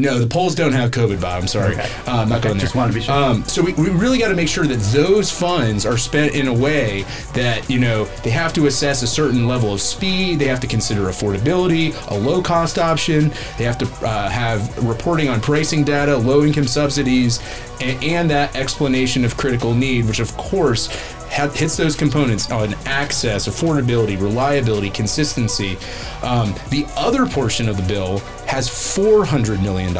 No, 0.00 0.18
the 0.18 0.26
poles 0.26 0.54
don't 0.54 0.72
have 0.72 0.90
COVID, 0.90 1.20
Bob. 1.20 1.42
I'm 1.42 1.48
sorry. 1.48 1.74
Okay. 1.74 1.90
Uh, 2.06 2.18
I'm 2.22 2.28
not 2.28 2.38
Okay, 2.38 2.48
going 2.48 2.58
there. 2.58 2.66
just 2.68 2.74
to 2.74 2.92
be 2.92 3.00
sure. 3.00 3.14
Um, 3.14 3.44
so 3.44 3.62
we, 3.62 3.72
we 3.74 3.90
really 3.90 4.18
got 4.18 4.28
to 4.28 4.34
make 4.34 4.48
sure 4.48 4.66
that 4.66 4.78
those 4.92 5.30
funds 5.30 5.86
are 5.86 5.96
spent 5.96 6.34
in 6.34 6.48
a 6.48 6.54
way 6.54 7.04
that, 7.32 7.68
you 7.70 7.78
know, 7.78 8.04
they 8.22 8.30
have 8.30 8.52
to 8.54 8.66
assess 8.66 9.02
a 9.02 9.06
certain 9.06 9.46
level 9.46 9.72
of 9.72 9.80
speed. 9.80 10.38
They 10.38 10.46
have 10.48 10.60
to 10.60 10.66
consider 10.66 11.02
affordability, 11.02 11.94
a 12.10 12.14
low 12.14 12.42
cost 12.42 12.78
option. 12.78 13.30
They 13.58 13.64
have 13.64 13.78
to 13.78 13.86
uh, 14.06 14.28
have 14.28 14.76
reporting 14.86 15.28
on 15.28 15.40
pricing 15.40 15.84
data, 15.84 16.16
low 16.16 16.44
income 16.44 16.66
subsidies, 16.66 17.40
and, 17.80 18.02
and 18.02 18.30
that 18.30 18.54
explanation 18.56 19.24
of 19.24 19.36
critical 19.36 19.74
need, 19.74 20.06
which 20.06 20.20
of 20.20 20.36
course 20.36 20.88
hits 21.28 21.76
those 21.76 21.96
components 21.96 22.50
on 22.50 22.74
access, 22.86 23.48
affordability, 23.48 24.20
reliability, 24.20 24.90
consistency. 24.90 25.76
Um, 26.22 26.54
the 26.70 26.86
other 26.96 27.26
portion 27.26 27.68
of 27.68 27.76
the 27.76 27.82
bill 27.82 28.18
has 28.46 28.68
$400 28.68 29.62
million. 29.62 29.94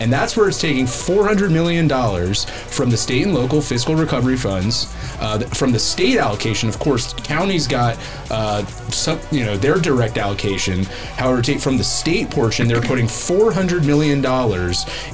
And 0.00 0.12
that's 0.12 0.36
where 0.36 0.48
it's 0.48 0.60
taking 0.60 0.84
$400 0.86 1.50
million 1.52 1.88
from 1.88 2.90
the 2.90 2.96
state 2.96 3.24
and 3.24 3.34
local 3.34 3.60
fiscal 3.60 3.94
recovery 3.94 4.36
funds, 4.36 4.92
uh, 5.20 5.38
from 5.38 5.72
the 5.72 5.78
state 5.78 6.18
allocation. 6.18 6.68
Of 6.68 6.78
course, 6.78 7.12
counties 7.12 7.66
got 7.66 7.98
uh, 8.30 8.64
some, 8.90 9.18
you 9.30 9.44
know, 9.44 9.56
their 9.56 9.76
direct 9.76 10.18
allocation. 10.18 10.84
However, 11.16 11.42
take 11.42 11.60
from 11.60 11.76
the 11.76 11.84
state 11.84 12.30
portion, 12.30 12.68
they're 12.68 12.80
putting 12.80 13.06
$400 13.06 13.86
million 13.86 14.18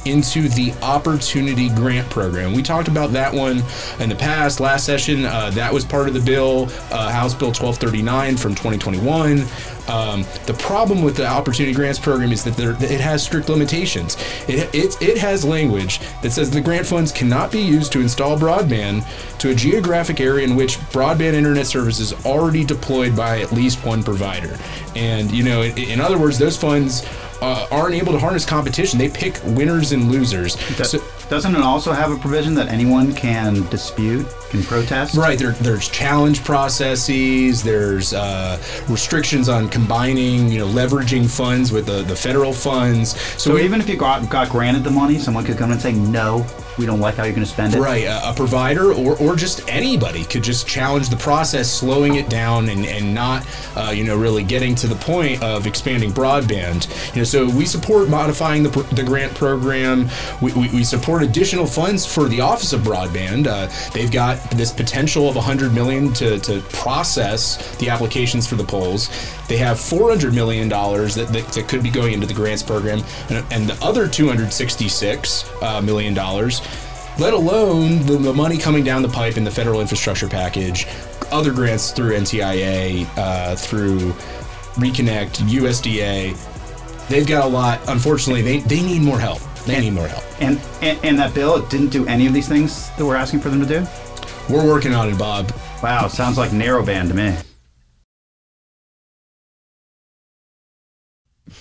into 0.07 0.49
the 0.49 0.73
Opportunity 0.83 1.69
Grant 1.69 2.09
Program. 2.11 2.53
We 2.53 2.63
talked 2.63 2.89
about 2.89 3.13
that 3.13 3.33
one 3.33 3.63
in 3.99 4.09
the 4.09 4.17
past. 4.17 4.61
Last 4.61 4.87
session, 4.87 5.25
uh, 5.25 5.51
that 5.51 5.73
was 5.73 5.85
part 5.85 6.09
of 6.09 6.15
the 6.15 6.21
bill, 6.21 6.69
uh, 6.91 7.11
House 7.11 7.35
Bill 7.35 7.49
1239 7.49 8.37
from 8.37 8.55
2021. 8.55 9.47
Um, 9.91 10.25
the 10.47 10.55
problem 10.55 11.03
with 11.03 11.17
the 11.17 11.27
Opportunity 11.27 11.75
Grants 11.75 11.99
Program 11.99 12.31
is 12.31 12.45
that 12.45 12.57
there, 12.57 12.71
it 12.81 13.01
has 13.01 13.25
strict 13.25 13.49
limitations. 13.49 14.17
It, 14.47 14.73
it, 14.73 15.03
it 15.03 15.19
has 15.19 15.45
language 15.45 15.99
that 16.23 16.31
says 16.31 16.49
the 16.49 16.61
grant 16.61 16.87
funds 16.87 17.11
cannot 17.11 17.51
be 17.51 17.61
used 17.61 17.91
to 17.93 18.01
install 18.01 18.39
broadband 18.39 19.05
to 19.39 19.51
a 19.51 19.55
geographic 19.55 20.21
area 20.21 20.47
in 20.47 20.55
which 20.55 20.79
broadband 20.93 21.35
internet 21.35 21.67
service 21.67 21.99
is 21.99 22.13
already 22.25 22.65
deployed 22.65 23.17
by 23.17 23.41
at 23.41 23.51
least 23.51 23.85
one 23.85 24.05
provider. 24.05 24.57
And, 24.95 25.31
you 25.33 25.43
know, 25.43 25.63
in, 25.63 25.77
in 25.77 26.01
other 26.01 26.19
words, 26.19 26.39
those 26.39 26.57
funds 26.57 27.05
uh, 27.43 27.67
aren't 27.73 27.95
able 27.95 28.13
to 28.13 28.19
harness 28.19 28.47
competition. 28.47 28.99
They 28.99 29.09
pick 29.09 29.41
winners 29.45 29.91
and 29.91 30.11
losers. 30.11 30.59
So, 30.87 30.99
Doesn't 31.31 31.55
it 31.55 31.63
also 31.63 31.93
have 31.93 32.11
a 32.11 32.17
provision 32.17 32.55
that 32.55 32.67
anyone 32.67 33.15
can 33.15 33.65
dispute, 33.69 34.27
can 34.51 34.65
protest? 34.65 35.17
Right. 35.17 35.39
There, 35.39 35.53
there's 35.53 35.89
challenge 35.89 36.43
processes. 36.43 37.63
There's 37.63 38.13
uh, 38.13 38.61
restrictions 38.89 39.49
on 39.49 39.69
combining, 39.69 40.51
you 40.51 40.59
know, 40.59 40.67
leveraging 40.67 41.31
funds 41.31 41.71
with 41.71 41.87
the, 41.87 42.03
the 42.03 42.17
federal 42.17 42.53
funds. 42.53 43.17
So 43.41 43.59
even 43.59 43.81
if 43.81 43.89
you 43.89 43.97
got, 43.97 44.29
got 44.29 44.49
granted 44.49 44.83
the 44.83 44.91
money, 44.91 45.19
someone 45.19 45.45
could 45.45 45.57
come 45.57 45.71
and 45.71 45.81
say, 45.81 45.93
no, 45.93 46.45
we 46.79 46.87
don't 46.87 47.01
like 47.01 47.17
how 47.17 47.25
you're 47.25 47.35
going 47.35 47.47
to 47.47 47.51
spend 47.51 47.75
it. 47.75 47.81
Right, 47.81 48.05
a, 48.05 48.31
a 48.31 48.35
provider 48.35 48.93
or, 48.93 49.17
or 49.19 49.37
just 49.37 49.69
anybody 49.69 50.25
could 50.25 50.43
just 50.43 50.67
challenge 50.67 51.11
the 51.11 51.17
process, 51.17 51.71
slowing 51.71 52.17
it 52.17 52.29
down 52.29 52.71
and, 52.71 52.87
and 52.87 53.15
not, 53.15 53.47
uh, 53.77 53.93
you 53.95 54.03
know, 54.03 54.17
really 54.17 54.43
getting 54.43 54.75
to 54.77 54.89
the 54.89 54.97
point 54.97 55.43
of 55.43 55.67
expanding 55.67 56.11
broadband. 56.11 56.89
You 57.15 57.21
know, 57.21 57.25
so 57.25 57.49
we 57.49 57.67
support 57.67 58.09
modifying 58.09 58.65
the, 58.65 58.71
the 58.95 59.03
grant 59.05 59.33
program. 59.35 60.09
We, 60.41 60.53
we, 60.55 60.69
we 60.71 60.83
support 60.83 61.20
additional 61.23 61.67
funds 61.67 62.07
for 62.07 62.29
the 62.29 62.41
Office 62.41 62.73
of 62.73 62.83
Broadband. 62.83 63.47
Uh, 63.47 63.69
they've 63.93 64.11
got 64.11 64.39
this 64.51 64.73
potential 64.73 65.29
of 65.29 65.37
100 65.37 65.73
million 65.73 66.13
to, 66.15 66.39
to 66.41 66.61
process 66.71 67.77
the 67.77 67.89
applications 67.89 68.47
for 68.47 68.55
the 68.57 68.65
poles. 68.65 69.09
They 69.49 69.57
have 69.59 69.81
400 69.81 70.35
million 70.35 70.69
dollars 70.69 71.15
that, 71.15 71.29
that, 71.29 71.47
that 71.49 71.69
could 71.69 71.83
be 71.83 71.91
going 71.91 72.13
into 72.13 72.27
the 72.27 72.35
grants 72.35 72.63
program, 72.63 73.03
and, 73.29 73.45
and 73.53 73.69
the 73.69 73.85
other 73.85 74.09
266 74.09 75.51
uh, 75.63 75.81
million 75.81 76.15
dollars 76.15 76.61
let 77.19 77.35
alone 77.35 77.99
the, 78.07 78.17
the 78.17 78.33
money 78.33 78.57
coming 78.57 78.83
down 78.83 79.03
the 79.03 79.09
pipe 79.09 79.37
in 79.37 79.45
the 79.45 79.51
federal 79.51 79.83
infrastructure 79.83 80.29
package, 80.29 80.87
other 81.31 81.53
grants 81.53 81.91
through 81.91 82.13
NTIA, 82.13 83.07
uh, 83.19 83.57
through 83.57 84.13
Reconnect, 84.75 85.37
USDA. 85.49 87.09
They've 87.09 87.27
got 87.27 87.45
a 87.45 87.49
lot. 87.49 87.81
Unfortunately, 87.89 88.41
they, 88.43 88.59
they 88.61 88.81
need 88.81 89.03
more 89.03 89.19
help. 89.19 89.41
They 89.67 89.81
need 89.81 89.93
more 89.93 90.09
help. 90.09 90.25
And, 90.41 90.61
and 90.83 90.99
and 91.05 91.19
that 91.19 91.35
bill 91.35 91.57
it 91.57 91.71
didn't 91.71 91.89
do 91.89 92.07
any 92.07 92.27
of 92.27 92.33
these 92.33 92.49
things 92.49 92.91
that 92.97 93.05
we're 93.05 93.17
asking 93.17 93.41
for 93.41 93.51
them 93.51 93.61
to 93.61 93.67
do. 93.67 93.87
We're 94.49 94.67
working 94.67 94.95
on 94.95 95.09
it, 95.09 95.19
Bob. 95.19 95.53
Wow, 95.83 96.09
sounds 96.09 96.39
like 96.39 96.51
narrowband 96.51 97.09
to 97.09 97.15
me. 97.15 97.37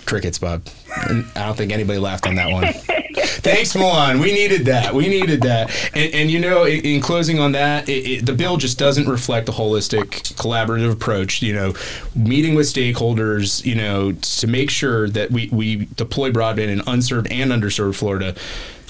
Crickets, 0.06 0.38
Bob. 0.38 0.66
And 1.08 1.24
I 1.36 1.46
don't 1.46 1.56
think 1.56 1.72
anybody 1.72 1.98
laughed 1.98 2.26
on 2.26 2.34
that 2.36 2.50
one. 2.50 2.64
Thanks, 3.24 3.74
Milan. 3.74 4.20
We 4.20 4.32
needed 4.32 4.66
that. 4.66 4.94
We 4.94 5.08
needed 5.08 5.42
that. 5.42 5.70
And, 5.94 6.14
and 6.14 6.30
you 6.30 6.38
know, 6.38 6.64
in, 6.64 6.84
in 6.84 7.00
closing 7.00 7.38
on 7.38 7.52
that, 7.52 7.88
it, 7.88 7.92
it, 7.92 8.26
the 8.26 8.32
bill 8.32 8.56
just 8.56 8.78
doesn't 8.78 9.08
reflect 9.08 9.48
a 9.48 9.52
holistic, 9.52 10.34
collaborative 10.34 10.92
approach. 10.92 11.42
You 11.42 11.54
know, 11.54 11.74
meeting 12.14 12.54
with 12.54 12.66
stakeholders, 12.66 13.64
you 13.64 13.74
know, 13.74 14.12
to 14.12 14.46
make 14.46 14.70
sure 14.70 15.08
that 15.08 15.30
we, 15.30 15.48
we 15.52 15.88
deploy 15.96 16.30
broadband 16.30 16.68
in 16.68 16.82
unserved 16.86 17.30
and 17.30 17.50
underserved 17.50 17.96
Florida. 17.96 18.34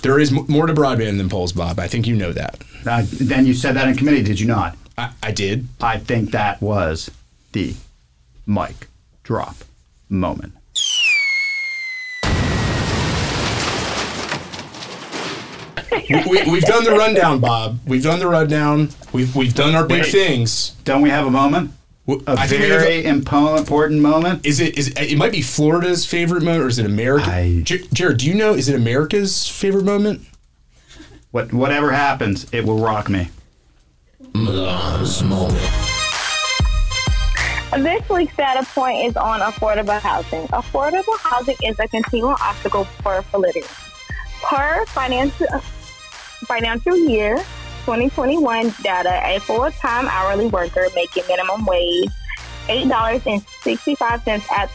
There 0.03 0.19
is 0.19 0.33
m- 0.33 0.47
more 0.49 0.67
to 0.67 0.73
broadband 0.73 1.19
than 1.19 1.29
poles, 1.29 1.53
Bob. 1.53 1.79
I 1.79 1.87
think 1.87 2.07
you 2.07 2.17
know 2.17 2.33
that. 2.33 2.59
Uh, 2.87 3.03
then 3.05 3.47
you 3.47 3.55
said 3.55 3.77
that 3.77 3.89
in 3.89 3.97
committee, 3.97 4.23
did 4.23 4.41
you 4.41 4.47
not? 4.47 4.77
I, 4.97 5.13
I 5.23 5.33
did. 5.33 5.69
I 5.81 5.99
think 5.99 6.31
that 6.31 6.61
was 6.63 7.11
the 7.53 7.75
mic 8.47 8.89
drop 9.23 9.57
moment. 10.09 10.55
We, 15.93 16.43
we've 16.51 16.63
done 16.65 16.85
the 16.85 16.93
rundown, 16.93 17.41
Bob. 17.41 17.79
We've 17.87 18.03
done 18.03 18.19
the 18.19 18.29
rundown. 18.29 18.91
We've 19.13 19.35
we've 19.35 19.55
done 19.55 19.75
our 19.75 19.87
big 19.87 20.03
Wait. 20.03 20.13
things. 20.13 20.71
Don't 20.85 21.03
we 21.03 21.11
have 21.11 21.27
a 21.27 21.31
moment? 21.31 21.73
W- 22.07 22.25
A 22.27 22.33
I 22.33 22.47
think 22.47 22.63
we 22.63 22.71
a- 22.71 22.79
very 22.79 23.03
impo- 23.05 23.59
important 23.59 24.01
moment. 24.01 24.45
Is 24.47 24.61
it 24.61 24.79
is 24.79 24.89
it, 24.89 25.13
it 25.13 25.19
might 25.19 25.33
be 25.33 25.43
Florida's 25.43 26.07
favorite 26.07 26.43
moment 26.43 26.65
or 26.65 26.69
is 26.69 26.79
it 26.79 26.87
America? 26.87 27.31
I- 27.31 27.61
J- 27.65 27.87
Jared, 27.93 28.19
do 28.19 28.27
you 28.27 28.35
know 28.35 28.55
is 28.55 28.69
it 28.69 28.75
America's 28.75 29.49
favorite 29.49 29.85
moment? 29.85 30.23
What 31.33 31.53
whatever 31.53 31.93
happens, 31.93 32.47
it 32.53 32.65
will 32.65 32.79
rock 32.79 33.09
me. 33.09 33.29
This 37.79 38.09
week's 38.09 38.37
data 38.37 38.67
point 38.75 39.07
is 39.07 39.17
on 39.17 39.41
affordable 39.41 40.01
housing. 40.01 40.47
Affordable 40.49 41.17
housing 41.19 41.57
is 41.63 41.79
a 41.79 41.87
continual 41.89 42.35
obstacle 42.41 42.85
for 43.03 43.23
Floridians. 43.23 43.69
Per 44.43 44.85
financial 44.87 45.47
financial 46.51 46.97
year 46.97 47.37
2021 47.87 48.75
data, 48.83 49.21
a 49.25 49.39
full-time 49.39 50.09
hourly 50.09 50.47
worker 50.49 50.87
making 50.97 51.23
minimum 51.29 51.65
wage 51.65 52.11
$8.65 52.67 54.51
at 54.51 54.71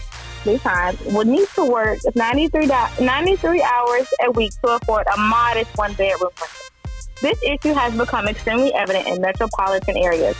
weekly 0.46 0.60
time 0.60 0.98
would 1.14 1.28
need 1.28 1.48
to 1.56 1.66
work 1.66 2.00
93, 2.16 2.68
93 2.68 3.62
hours 3.62 4.08
a 4.24 4.32
week 4.32 4.52
to 4.64 4.76
afford 4.76 5.06
a 5.14 5.18
modest 5.18 5.76
one 5.78 5.94
bedroom. 5.94 6.30
This 7.22 7.42
issue 7.44 7.74
has 7.74 7.96
become 7.98 8.28
extremely 8.28 8.74
evident 8.74 9.08
in 9.08 9.22
metropolitan 9.22 9.98
areas. 9.98 10.36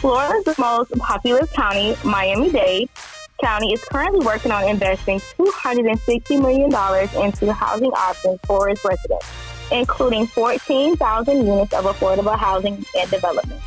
Florida's 0.00 0.58
most 0.58 0.90
populous 0.98 1.50
county, 1.52 1.96
Miami 2.04 2.50
Dade 2.50 2.88
County, 3.42 3.72
is 3.72 3.82
currently 3.84 4.24
working 4.24 4.52
on 4.52 4.68
investing 4.68 5.20
$260 5.38 6.40
million 6.40 7.24
into 7.24 7.52
housing 7.52 7.90
options 7.92 8.38
for 8.46 8.68
its 8.68 8.84
residents, 8.84 9.26
including 9.72 10.26
14,000 10.26 11.46
units 11.46 11.72
of 11.72 11.84
affordable 11.84 12.36
housing 12.36 12.84
and 12.98 13.10
development. 13.10 13.60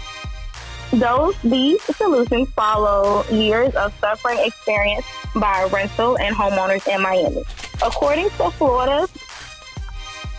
Those 0.92 1.36
these 1.42 1.82
solutions 1.84 2.50
follow 2.52 3.26
years 3.30 3.76
of 3.76 3.94
suffering 4.00 4.40
experienced 4.40 5.08
by 5.36 5.66
rental 5.66 6.18
and 6.18 6.36
homeowners 6.36 6.88
in 6.88 7.02
Miami. 7.02 7.44
According 7.84 8.30
to 8.32 8.50
Florida's 8.52 9.12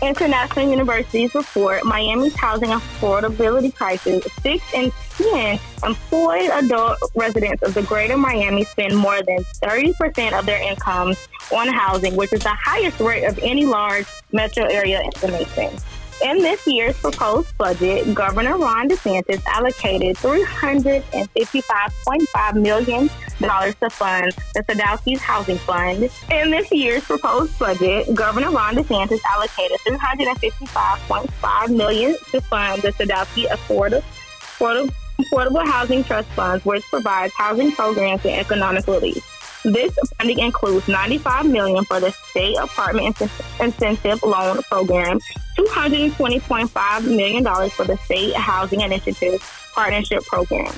International 0.00 0.70
University's 0.70 1.34
report, 1.34 1.84
Miami's 1.84 2.36
housing 2.36 2.68
affordability 2.68 3.74
crisis, 3.74 4.24
six 4.40 4.62
in 4.72 4.92
10 5.16 5.58
employed 5.84 6.50
adult 6.50 6.98
residents 7.16 7.62
of 7.62 7.74
the 7.74 7.82
greater 7.82 8.16
Miami 8.16 8.64
spend 8.64 8.96
more 8.96 9.20
than 9.22 9.38
30% 9.62 10.38
of 10.38 10.46
their 10.46 10.62
incomes 10.62 11.18
on 11.52 11.68
housing, 11.68 12.14
which 12.14 12.32
is 12.32 12.42
the 12.42 12.54
highest 12.54 13.00
rate 13.00 13.24
of 13.24 13.38
any 13.40 13.66
large 13.66 14.06
metro 14.30 14.64
area 14.66 15.02
in 15.02 15.10
the 15.20 15.28
nation. 15.28 15.76
In 16.24 16.38
this 16.38 16.66
year's 16.66 16.98
proposed 16.98 17.56
budget, 17.58 18.12
Governor 18.12 18.58
Ron 18.58 18.88
DeSantis 18.88 19.40
allocated 19.46 20.16
$355.5 20.16 22.54
million 22.60 23.08
to 23.08 23.90
fund 23.90 24.32
the 24.52 24.64
Sadowski's 24.64 25.20
Housing 25.20 25.58
Fund. 25.58 26.10
In 26.32 26.50
this 26.50 26.72
year's 26.72 27.04
proposed 27.04 27.56
budget, 27.56 28.12
Governor 28.16 28.50
Ron 28.50 28.74
DeSantis 28.74 29.20
allocated 29.30 29.78
$355.5 29.86 31.76
million 31.76 32.16
to 32.32 32.40
fund 32.40 32.82
the 32.82 32.90
Sadowski 32.94 33.46
Affordable, 33.46 34.02
Affordable, 34.40 34.92
Affordable 35.20 35.64
Housing 35.64 36.02
Trust 36.02 36.28
Funds, 36.30 36.64
which 36.64 36.82
provides 36.90 37.32
housing 37.36 37.70
programs 37.70 38.24
and 38.24 38.40
economic 38.40 38.88
relief. 38.88 39.22
This 39.64 39.92
funding 40.16 40.38
includes 40.38 40.86
95 40.88 41.46
million 41.46 41.84
for 41.84 42.00
the 42.00 42.10
state 42.10 42.56
apartment 42.56 43.20
incentive 43.60 44.22
loan 44.22 44.62
program, 44.62 45.20
220.5 45.58 47.04
million 47.04 47.42
dollars 47.42 47.72
for 47.72 47.84
the 47.84 47.96
state 47.98 48.34
housing 48.34 48.80
initiative 48.80 49.42
partnership 49.74 50.24
program. 50.24 50.72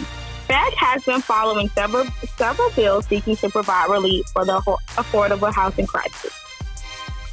FAC 0.48 0.72
has 0.74 1.04
been 1.04 1.20
following 1.20 1.68
several 1.68 2.04
several 2.36 2.70
bills 2.70 3.06
seeking 3.06 3.36
to 3.36 3.48
provide 3.48 3.88
relief 3.88 4.26
for 4.32 4.44
the 4.44 4.60
affordable 4.96 5.52
housing 5.52 5.86
crisis. 5.86 6.32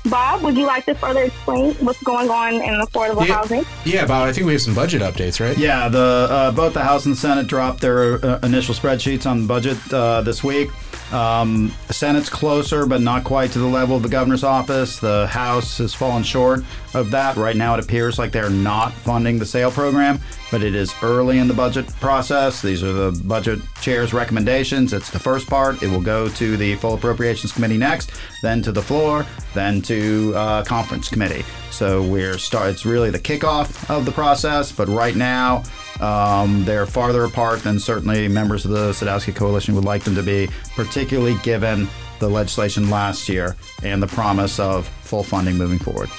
Bob, 0.10 0.42
would 0.42 0.56
you 0.56 0.66
like 0.66 0.86
to 0.86 0.96
further 0.96 1.24
explain 1.24 1.74
what's 1.76 2.02
going 2.04 2.30
on 2.30 2.54
in 2.56 2.74
affordable 2.82 3.28
yeah, 3.28 3.34
housing? 3.34 3.66
Yeah, 3.86 4.06
Bob. 4.06 4.28
I 4.28 4.34
think 4.34 4.46
we 4.46 4.54
have 4.54 4.62
some 4.62 4.76
budget 4.76 5.02
updates, 5.02 5.40
right? 5.40 5.58
Yeah, 5.58 5.90
the 5.90 6.28
uh, 6.30 6.52
both 6.52 6.74
the 6.74 6.84
House 6.84 7.06
and 7.06 7.18
Senate 7.18 7.48
dropped 7.48 7.82
their 7.82 8.24
uh, 8.26 8.40
initial 8.44 8.74
spreadsheets 8.74 9.26
on 9.26 9.42
the 9.42 9.48
budget 9.48 9.78
uh, 9.94 10.22
this 10.22 10.44
week. 10.44 10.70
Um, 11.12 11.74
Senate's 11.89 12.30
closer, 12.30 12.86
but 12.86 13.02
not 13.02 13.24
quite 13.24 13.52
to 13.52 13.60
the 13.60 13.67
level 13.67 13.96
of 13.96 14.04
the 14.04 14.10
governor's 14.10 14.43
office. 14.43 15.00
The 15.00 15.28
House 15.28 15.78
has 15.78 15.93
fallen 15.93 16.24
short 16.24 16.63
of 16.93 17.12
that. 17.12 17.38
Right 17.38 17.56
now, 17.56 17.76
it 17.76 17.84
appears 17.84 18.20
like 18.20 18.32
they're 18.32 18.50
not 18.50 18.91
funding 18.91 19.39
the 19.39 19.46
SAIL 19.46 19.72
program, 19.72 20.20
but 20.52 20.64
it 20.64 20.76
is 20.76 20.94
early 21.02 21.40
in 21.40 21.48
the 21.48 21.54
budget 21.54 21.88
process. 22.00 22.62
These 22.62 22.84
are 22.84 22.94
the 22.94 23.22
budget 23.26 23.60
chair's 23.82 24.14
recommendations. 24.14 24.94
It's 24.94 25.10
the 25.10 25.20
first 25.20 25.48
part. 25.48 25.82
It 25.84 25.90
will 25.90 26.02
go 26.02 26.30
to 26.30 26.58
the 26.58 26.76
full 26.76 26.94
appropriations 26.94 27.52
committee 27.52 27.78
next, 27.78 28.12
then 28.42 28.62
to 28.62 28.72
the 28.72 28.82
floor, 28.82 29.26
then 29.54 29.82
to 29.84 30.34
uh, 30.36 30.64
conference 30.64 31.10
committee. 31.10 31.44
So 31.72 32.04
we're 32.04 32.38
start. 32.38 32.70
It's 32.70 32.86
really 32.86 33.10
the 33.10 33.20
kickoff 33.20 33.90
of 33.90 34.06
the 34.06 34.12
process, 34.12 34.72
but 34.72 34.88
right 34.88 35.16
now. 35.16 35.64
Um, 36.00 36.64
they're 36.64 36.86
farther 36.86 37.24
apart 37.24 37.64
than 37.64 37.80
certainly 37.80 38.28
members 38.28 38.66
of 38.66 38.72
the 38.72 38.92
Sadowski 38.92 39.36
Coalition 39.36 39.74
would 39.74 39.84
like 39.84 40.04
them 40.04 40.14
to 40.14 40.22
be, 40.22 40.48
particularly 40.76 41.36
given 41.42 41.88
the 42.20 42.30
legislation 42.30 42.92
last 42.92 43.28
year 43.28 43.56
and 43.82 44.02
the 44.02 44.08
promise 44.08 44.60
of 44.60 44.88
full 45.02 45.24
funding 45.24 45.58
moving 45.58 45.80
forward. 45.80 46.10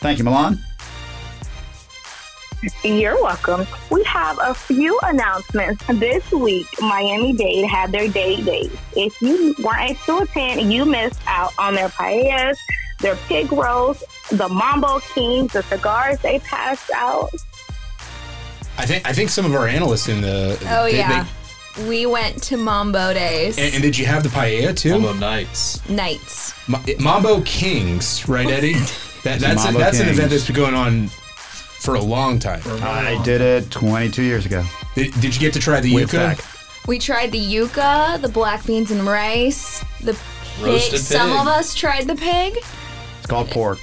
Thank 0.00 0.18
you, 0.18 0.24
Milan. 0.24 0.64
You're 2.82 3.14
welcome. 3.22 3.66
We 3.90 4.02
have 4.04 4.38
a 4.42 4.52
few 4.54 4.98
announcements. 5.04 5.84
This 5.86 6.30
week, 6.32 6.66
Miami 6.80 7.32
Dade 7.34 7.66
had 7.68 7.92
their 7.92 8.08
day 8.08 8.42
days. 8.42 8.72
If 8.96 9.20
you 9.22 9.54
weren't 9.62 9.90
able 9.90 10.00
to 10.06 10.18
attend, 10.24 10.72
you 10.72 10.84
missed 10.84 11.20
out 11.26 11.52
on 11.58 11.74
their 11.74 11.88
paellas, 11.88 12.56
their 13.00 13.14
pig 13.28 13.52
roast, 13.52 14.04
the 14.30 14.48
Mambo 14.48 14.98
Kings, 15.14 15.52
the 15.52 15.62
cigars 15.64 16.18
they 16.20 16.40
passed 16.40 16.90
out. 16.94 17.30
I 18.76 18.86
think 18.86 19.06
I 19.08 19.12
think 19.12 19.30
some 19.30 19.44
of 19.44 19.54
our 19.54 19.66
analysts 19.68 20.08
in 20.08 20.20
the 20.20 20.58
Oh 20.70 20.84
they- 20.84 20.96
yeah. 20.98 21.22
they- 21.22 21.28
we 21.88 22.06
went 22.06 22.42
to 22.44 22.56
Mambo 22.56 23.14
Days. 23.14 23.56
and, 23.56 23.72
and 23.72 23.82
did 23.84 23.96
you 23.96 24.04
have 24.06 24.24
the 24.24 24.28
paella 24.30 24.76
too? 24.76 24.98
Mambo 24.98 25.12
Nights. 25.12 25.88
Nights. 25.88 26.52
Ma- 26.68 26.82
Mambo 26.98 27.40
Kings, 27.42 28.28
right, 28.28 28.48
Eddie? 28.50 28.74
That, 29.24 29.40
that's 29.40 29.64
Mambo 29.64 29.80
that's 29.80 29.98
an 29.98 30.08
event 30.08 30.30
that's 30.30 30.46
been 30.46 30.54
going 30.54 30.74
on 30.74 31.10
for 31.80 31.94
a 31.94 32.00
long 32.00 32.38
time. 32.38 32.60
I 32.82 33.20
did 33.24 33.40
it 33.40 33.70
22 33.70 34.22
years 34.22 34.46
ago. 34.46 34.64
Did, 34.94 35.12
did 35.20 35.34
you 35.34 35.40
get 35.40 35.52
to 35.54 35.60
try 35.60 35.80
the 35.80 35.94
With 35.94 36.10
yuca? 36.10 36.36
Zach. 36.36 36.44
We 36.86 36.98
tried 36.98 37.32
the 37.32 37.38
yuca, 37.40 38.20
the 38.20 38.28
black 38.28 38.64
beans 38.66 38.90
and 38.90 39.04
rice, 39.06 39.84
the 40.02 40.12
pig. 40.14 40.64
Roasted 40.66 41.00
Some 41.00 41.30
pig. 41.30 41.40
of 41.40 41.46
us 41.46 41.74
tried 41.74 42.06
the 42.08 42.16
pig, 42.16 42.56
It's 43.18 43.26
called 43.28 43.48
pork, 43.50 43.78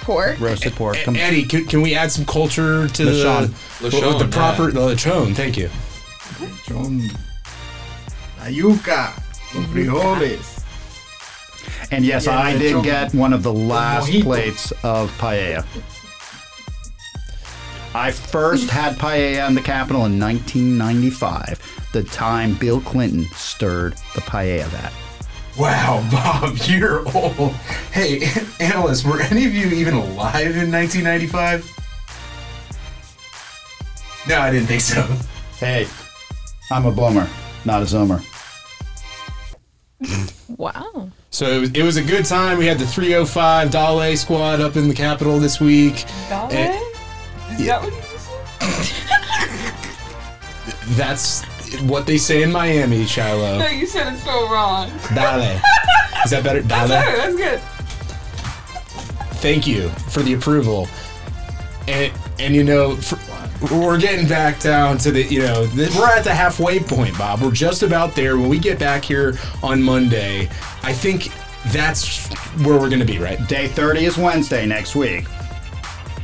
pork. 0.00 0.40
roasted 0.40 0.72
pork. 0.74 0.96
Come- 1.04 1.14
Eddie, 1.16 1.44
can, 1.44 1.66
can 1.66 1.82
we 1.82 1.94
add 1.94 2.10
some 2.10 2.24
culture 2.26 2.88
to 2.88 3.02
Lechon. 3.04 3.78
the 3.80 3.88
Lechon, 3.90 4.18
the 4.18 4.26
proper 4.28 4.64
yeah. 4.64 4.70
the 4.70 4.80
lechon? 4.80 5.34
Thank 5.36 5.56
you. 5.56 5.68
Son 6.66 7.02
la 8.38 8.46
yuca, 8.46 9.12
los 9.54 9.66
frijoles. 9.66 10.54
And 11.92 12.04
yes, 12.04 12.26
Yeah, 12.26 12.38
I 12.38 12.56
did 12.58 12.82
get 12.82 13.14
one 13.14 13.32
of 13.32 13.42
the 13.42 13.52
last 13.52 14.08
mojito. 14.08 14.22
plates 14.24 14.72
of 14.82 15.10
paella. 15.18 15.64
I 17.98 18.12
first 18.12 18.70
had 18.70 18.94
paella 18.94 19.48
in 19.48 19.56
the 19.56 19.60
Capitol 19.60 20.06
in 20.06 20.20
1995, 20.20 21.88
the 21.92 22.04
time 22.04 22.54
Bill 22.54 22.80
Clinton 22.80 23.24
stirred 23.34 23.94
the 24.14 24.20
paella 24.20 24.66
vat. 24.66 24.92
Wow, 25.58 26.08
Bob, 26.12 26.56
you're 26.66 27.00
old. 27.12 27.50
Hey, 27.90 28.30
analysts, 28.60 29.04
were 29.04 29.20
any 29.20 29.46
of 29.46 29.52
you 29.52 29.66
even 29.70 29.94
alive 29.94 30.56
in 30.56 30.70
1995? 30.70 31.68
No, 34.28 34.42
I 34.42 34.52
didn't 34.52 34.68
think 34.68 34.80
so. 34.80 35.02
Hey, 35.56 35.88
I'm 36.70 36.86
a 36.86 36.92
boomer, 36.92 37.28
not 37.64 37.82
a 37.82 37.84
zoomer. 37.84 38.24
Wow. 40.56 41.10
So 41.30 41.46
it 41.46 41.60
was, 41.60 41.70
it 41.72 41.82
was 41.82 41.96
a 41.96 42.02
good 42.04 42.24
time. 42.24 42.58
We 42.58 42.66
had 42.66 42.78
the 42.78 42.86
305 42.86 43.72
Dale 43.72 44.16
squad 44.16 44.60
up 44.60 44.76
in 44.76 44.86
the 44.86 44.94
Capitol 44.94 45.40
this 45.40 45.60
week. 45.60 46.04
And- 47.58 47.66
yeah. 47.66 47.90
That's 50.96 51.42
what 51.82 52.06
they 52.06 52.16
say 52.18 52.42
in 52.42 52.50
Miami, 52.50 53.04
Shiloh. 53.06 53.58
No, 53.58 53.68
you 53.68 53.86
said 53.86 54.12
it 54.12 54.18
so 54.18 54.50
wrong. 54.50 54.90
Dale. 55.14 55.60
Is 56.24 56.30
that 56.30 56.42
better? 56.42 56.62
Dale. 56.62 56.88
That's 56.88 57.36
good. 57.36 57.60
Thank 59.40 59.66
you 59.66 59.88
for 60.10 60.22
the 60.22 60.34
approval. 60.34 60.88
And 61.86 62.12
and 62.38 62.54
you 62.54 62.64
know, 62.64 62.96
for, 62.96 63.18
we're 63.74 63.98
getting 63.98 64.26
back 64.28 64.60
down 64.60 64.98
to 64.98 65.10
the 65.10 65.22
you 65.24 65.40
know 65.40 65.66
the, 65.66 65.94
we're 65.98 66.08
at 66.08 66.24
the 66.24 66.34
halfway 66.34 66.80
point, 66.80 67.16
Bob. 67.18 67.40
We're 67.40 67.50
just 67.52 67.82
about 67.82 68.14
there. 68.14 68.36
When 68.38 68.48
we 68.48 68.58
get 68.58 68.78
back 68.78 69.04
here 69.04 69.38
on 69.62 69.82
Monday, 69.82 70.48
I 70.82 70.92
think 70.92 71.30
that's 71.68 72.26
where 72.64 72.78
we're 72.78 72.90
gonna 72.90 73.04
be, 73.04 73.18
right? 73.18 73.46
Day 73.46 73.68
30 73.68 74.04
is 74.06 74.16
Wednesday 74.18 74.66
next 74.66 74.96
week. 74.96 75.26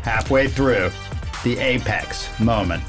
Halfway 0.03 0.49
through, 0.49 0.91
the 1.45 1.59
apex 1.59 2.29
moment. 2.41 2.83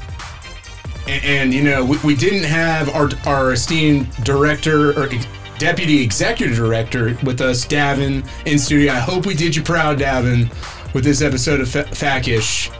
And, 1.06 1.24
and 1.24 1.54
you 1.54 1.62
know, 1.62 1.84
we, 1.84 1.98
we 1.98 2.14
didn't 2.16 2.42
have 2.44 2.88
our 2.94 3.08
our 3.26 3.52
esteemed 3.52 4.10
director 4.24 4.90
or 5.00 5.08
deputy 5.58 6.02
executive 6.02 6.56
director 6.56 7.16
with 7.22 7.40
us, 7.40 7.64
Davin, 7.64 8.28
in 8.46 8.58
studio. 8.58 8.92
I 8.92 8.98
hope 8.98 9.24
we 9.24 9.34
did 9.34 9.54
you 9.54 9.62
proud, 9.62 9.98
Davin, 9.98 10.50
with 10.92 11.04
this 11.04 11.22
episode 11.22 11.60
of 11.60 11.68
Fa- 11.70 11.84
FACish. 11.84 12.70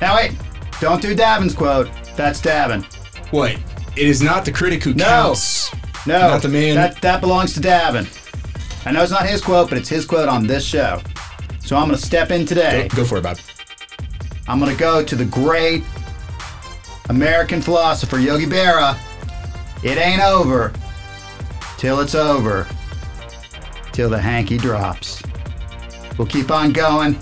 Now 0.00 0.16
wait, 0.16 0.32
don't 0.80 1.02
do 1.02 1.14
Davin's 1.14 1.54
quote. 1.54 1.90
That's 2.16 2.40
Davin. 2.40 2.84
What? 3.32 3.52
It 3.96 4.06
is 4.06 4.22
not 4.22 4.44
the 4.44 4.52
critic 4.52 4.82
who 4.82 4.94
No. 4.94 5.04
counts. 5.04 5.70
No, 6.06 6.18
Not 6.20 6.42
the 6.42 6.48
man. 6.48 6.76
That 6.76 7.00
that 7.02 7.20
belongs 7.20 7.52
to 7.54 7.60
Davin. 7.60 8.06
I 8.86 8.92
know 8.92 9.02
it's 9.02 9.12
not 9.12 9.26
his 9.26 9.42
quote, 9.42 9.68
but 9.68 9.76
it's 9.76 9.88
his 9.90 10.06
quote 10.06 10.28
on 10.28 10.46
this 10.46 10.64
show. 10.64 11.02
So 11.60 11.76
I'm 11.76 11.86
gonna 11.88 11.98
step 11.98 12.30
in 12.30 12.46
today. 12.46 12.88
Go, 12.88 12.98
go 12.98 13.04
for 13.04 13.18
it, 13.18 13.22
Bob. 13.22 13.38
I'm 14.48 14.58
gonna 14.58 14.74
go 14.74 15.04
to 15.04 15.14
the 15.14 15.26
great 15.26 15.84
American 17.10 17.60
philosopher 17.60 18.18
Yogi 18.18 18.46
Berra. 18.46 18.98
It 19.84 19.98
ain't 19.98 20.22
over 20.22 20.72
till 21.76 22.00
it's 22.00 22.14
over, 22.14 22.66
till 23.92 24.08
the 24.08 24.18
hanky 24.18 24.56
drops. 24.56 25.22
We'll 26.16 26.26
keep 26.26 26.50
on 26.50 26.72
going, 26.72 27.18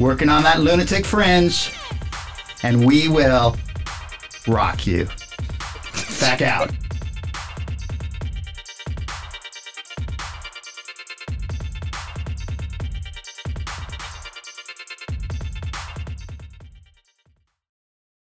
working 0.00 0.30
on 0.30 0.42
that 0.42 0.60
lunatic 0.60 1.04
fringe, 1.04 1.70
and 2.62 2.84
we 2.84 3.08
will 3.08 3.56
rock 4.48 4.86
you. 4.86 5.06
Back 6.18 6.40
out. 6.42 6.70